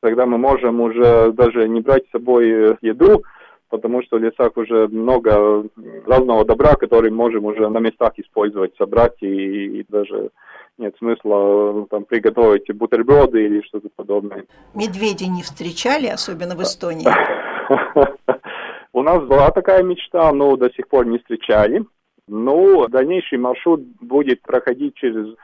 тогда 0.00 0.26
мы 0.26 0.38
можем 0.38 0.80
уже 0.80 1.32
даже 1.32 1.68
не 1.68 1.80
брать 1.80 2.06
с 2.08 2.12
собой 2.12 2.76
еду, 2.80 3.22
потому 3.68 4.02
что 4.02 4.16
в 4.16 4.22
лесах 4.22 4.56
уже 4.56 4.88
много 4.88 5.64
разного 6.06 6.44
добра, 6.44 6.74
который 6.74 7.10
можем 7.10 7.44
уже 7.44 7.68
на 7.68 7.78
местах 7.78 8.12
использовать, 8.16 8.76
собрать 8.76 9.16
и, 9.20 9.80
и 9.80 9.86
даже 9.88 10.30
нет 10.78 10.94
смысла 10.98 11.72
ну, 11.74 11.86
там 11.90 12.04
приготовить 12.04 12.70
бутерброды 12.74 13.44
или 13.44 13.62
что-то 13.62 13.88
подобное. 13.94 14.44
Медведи 14.74 15.24
не 15.24 15.42
встречали, 15.42 16.06
особенно 16.06 16.54
в 16.54 16.62
Эстонии? 16.62 17.06
У 18.92 19.02
нас 19.02 19.22
была 19.24 19.50
такая 19.50 19.82
мечта, 19.82 20.32
но 20.32 20.56
до 20.56 20.70
сих 20.70 20.88
пор 20.88 21.06
не 21.06 21.18
встречали. 21.18 21.84
Ну, 22.28 22.88
дальнейший 22.88 23.38
маршрут 23.38 23.82
будет 24.00 24.42
проходить 24.42 24.94
через 24.96 25.34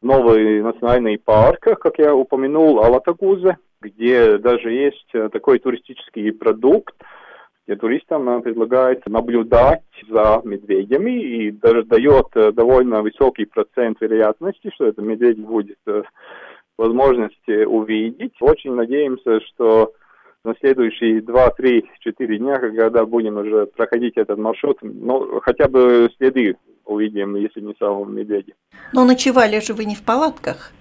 новый 0.00 0.62
национальный 0.62 1.18
парк, 1.18 1.60
как 1.60 1.98
я 1.98 2.14
упомянул, 2.14 2.80
Алатагуза, 2.80 3.56
где 3.80 4.38
даже 4.38 4.70
есть 4.70 5.08
э, 5.12 5.28
такой 5.30 5.58
туристический 5.58 6.32
продукт, 6.32 6.94
где 7.66 7.76
туристам 7.76 8.28
э, 8.28 8.42
предлагают 8.42 9.04
наблюдать 9.06 9.82
за 10.08 10.40
медведями 10.44 11.20
и 11.20 11.50
даже 11.50 11.82
дает 11.82 12.28
э, 12.34 12.52
довольно 12.52 13.02
высокий 13.02 13.44
процент 13.44 14.00
вероятности, 14.00 14.70
что 14.74 14.86
это 14.86 15.02
медведь 15.02 15.38
будет 15.38 15.78
возможности 16.78 17.64
увидеть. 17.64 18.34
Очень 18.40 18.74
надеемся, 18.74 19.40
что 19.40 19.92
на 20.44 20.54
следующие 20.60 21.20
2, 21.20 21.50
3, 21.50 21.90
4 22.00 22.38
дня, 22.38 22.58
когда 22.58 23.04
будем 23.04 23.36
уже 23.38 23.66
проходить 23.66 24.16
этот 24.16 24.38
маршрут, 24.38 24.78
ну, 24.82 25.40
хотя 25.40 25.68
бы 25.68 26.08
следы 26.16 26.56
увидим, 26.84 27.36
если 27.36 27.60
не 27.60 27.74
самого 27.78 28.06
медведя. 28.06 28.54
Но 28.92 29.04
ночевали 29.04 29.60
же 29.60 29.74
вы 29.74 29.84
не 29.84 29.94
в 29.94 30.04
палатках? 30.04 30.72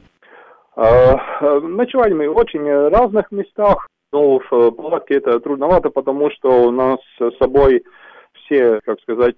А, 0.76 1.60
ночевали 1.60 2.14
мы 2.14 2.30
в 2.30 2.38
очень 2.38 2.66
разных 2.90 3.32
местах. 3.32 3.88
Но 4.12 4.40
в 4.40 4.72
палатке 4.72 5.16
это 5.16 5.40
трудновато, 5.40 5.92
потому 5.92 6.32
что 6.32 6.64
у 6.64 6.72
нас 6.72 6.98
с 7.20 7.38
собой 7.38 7.84
все, 8.34 8.80
как 8.84 9.00
сказать, 9.02 9.36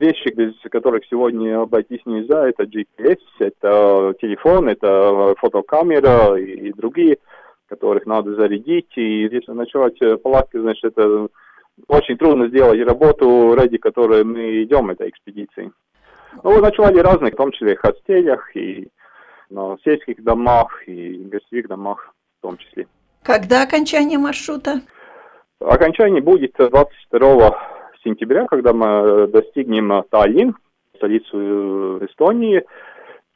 вещи, 0.00 0.32
без 0.34 0.54
которых 0.70 1.02
сегодня 1.10 1.60
обойтись 1.60 2.00
нельзя. 2.06 2.48
Это 2.48 2.62
GPS, 2.62 3.18
это 3.38 4.14
телефон, 4.18 4.68
это 4.70 5.34
фотокамера 5.38 6.36
и, 6.36 6.68
и 6.68 6.72
другие 6.72 7.18
которых 7.68 8.06
надо 8.06 8.34
зарядить. 8.34 8.90
И 8.96 9.22
если 9.22 9.52
ночевать 9.52 10.00
в 10.00 10.16
палатке, 10.16 10.60
значит, 10.60 10.84
это 10.84 11.28
очень 11.86 12.16
трудно 12.16 12.48
сделать 12.48 12.80
работу, 12.84 13.54
ради 13.54 13.78
которой 13.78 14.24
мы 14.24 14.62
идем 14.62 14.90
этой 14.90 15.08
экспедиции. 15.08 15.70
Ну, 16.42 16.60
ночевали 16.60 16.98
разные, 16.98 17.32
в 17.32 17.36
том 17.36 17.52
числе 17.52 17.72
и 17.72 17.76
в 17.76 17.80
хостелях, 17.80 18.56
и 18.56 18.88
на 19.50 19.76
сельских 19.84 20.22
домах, 20.22 20.86
и 20.86 21.16
гостевых 21.24 21.68
домах 21.68 22.14
в 22.38 22.42
том 22.42 22.56
числе. 22.58 22.86
Когда 23.22 23.62
окончание 23.62 24.18
маршрута? 24.18 24.80
Окончание 25.60 26.22
будет 26.22 26.54
22 26.56 27.58
сентября, 28.04 28.46
когда 28.46 28.72
мы 28.72 29.26
достигнем 29.28 30.04
Таллин, 30.10 30.54
столицу 30.96 32.04
Эстонии 32.04 32.64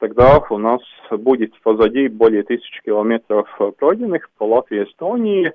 тогда 0.02 0.44
у 0.50 0.58
нас 0.58 0.80
будет 1.12 1.52
позади 1.62 2.08
более 2.08 2.42
тысячи 2.42 2.82
километров 2.82 3.46
пройденных 3.78 4.28
по 4.36 4.42
Латвии 4.42 4.80
и 4.80 4.84
Эстонии. 4.84 5.52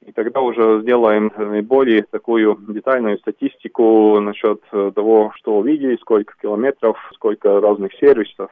И 0.00 0.12
тогда 0.12 0.40
уже 0.40 0.80
сделаем 0.80 1.30
наиболее 1.36 2.04
такую 2.10 2.56
детальную 2.68 3.18
статистику 3.18 4.18
насчет 4.20 4.62
того, 4.70 5.30
что 5.34 5.58
увидели, 5.58 5.98
сколько 6.00 6.32
километров, 6.40 6.96
сколько 7.12 7.60
разных 7.60 7.92
сервисов. 8.00 8.50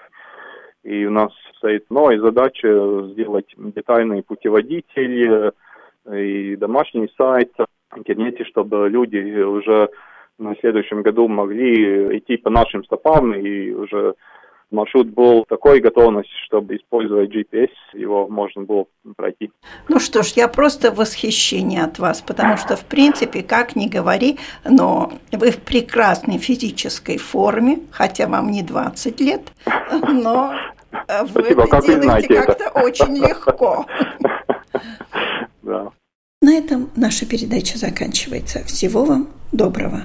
И 0.82 1.06
у 1.06 1.10
нас 1.10 1.32
стоит 1.56 1.86
новая 1.88 2.20
задача 2.20 2.68
сделать 3.12 3.46
детальный 3.56 4.22
путеводитель 4.22 5.52
и 6.12 6.56
домашний 6.56 7.10
сайт 7.16 7.50
в 7.90 7.98
интернете, 7.98 8.44
чтобы 8.44 8.90
люди 8.90 9.40
уже 9.40 9.88
на 10.38 10.54
следующем 10.56 11.00
году 11.00 11.28
могли 11.28 12.18
идти 12.18 12.36
по 12.36 12.50
нашим 12.50 12.84
стопам 12.84 13.32
и 13.32 13.70
уже 13.70 14.16
маршрут 14.74 15.08
был 15.08 15.44
такой 15.48 15.80
готовности, 15.80 16.32
чтобы 16.46 16.76
использовать 16.76 17.30
GPS, 17.30 17.70
его 17.92 18.28
можно 18.28 18.62
было 18.62 18.86
пройти. 19.16 19.50
Ну 19.88 19.98
что 19.98 20.22
ж, 20.22 20.32
я 20.36 20.48
просто 20.48 20.90
в 20.90 20.96
восхищении 20.96 21.80
от 21.80 21.98
вас, 21.98 22.20
потому 22.20 22.56
что, 22.56 22.76
в 22.76 22.84
принципе, 22.84 23.42
как 23.42 23.76
ни 23.76 23.88
говори, 23.88 24.38
но 24.64 25.12
вы 25.32 25.50
в 25.50 25.58
прекрасной 25.58 26.38
физической 26.38 27.18
форме, 27.18 27.80
хотя 27.90 28.26
вам 28.26 28.50
не 28.50 28.62
20 28.62 29.20
лет, 29.20 29.52
но 29.90 30.54
вы 30.90 31.42
Спасибо, 31.42 31.62
это 31.62 31.70
как 31.70 31.86
делаете 31.86 32.42
как-то 32.42 32.70
очень 32.70 33.16
легко. 33.16 33.86
Да. 35.62 35.92
На 36.42 36.58
этом 36.58 36.90
наша 36.94 37.24
передача 37.24 37.78
заканчивается. 37.78 38.62
Всего 38.64 39.06
вам 39.06 39.28
доброго. 39.50 40.02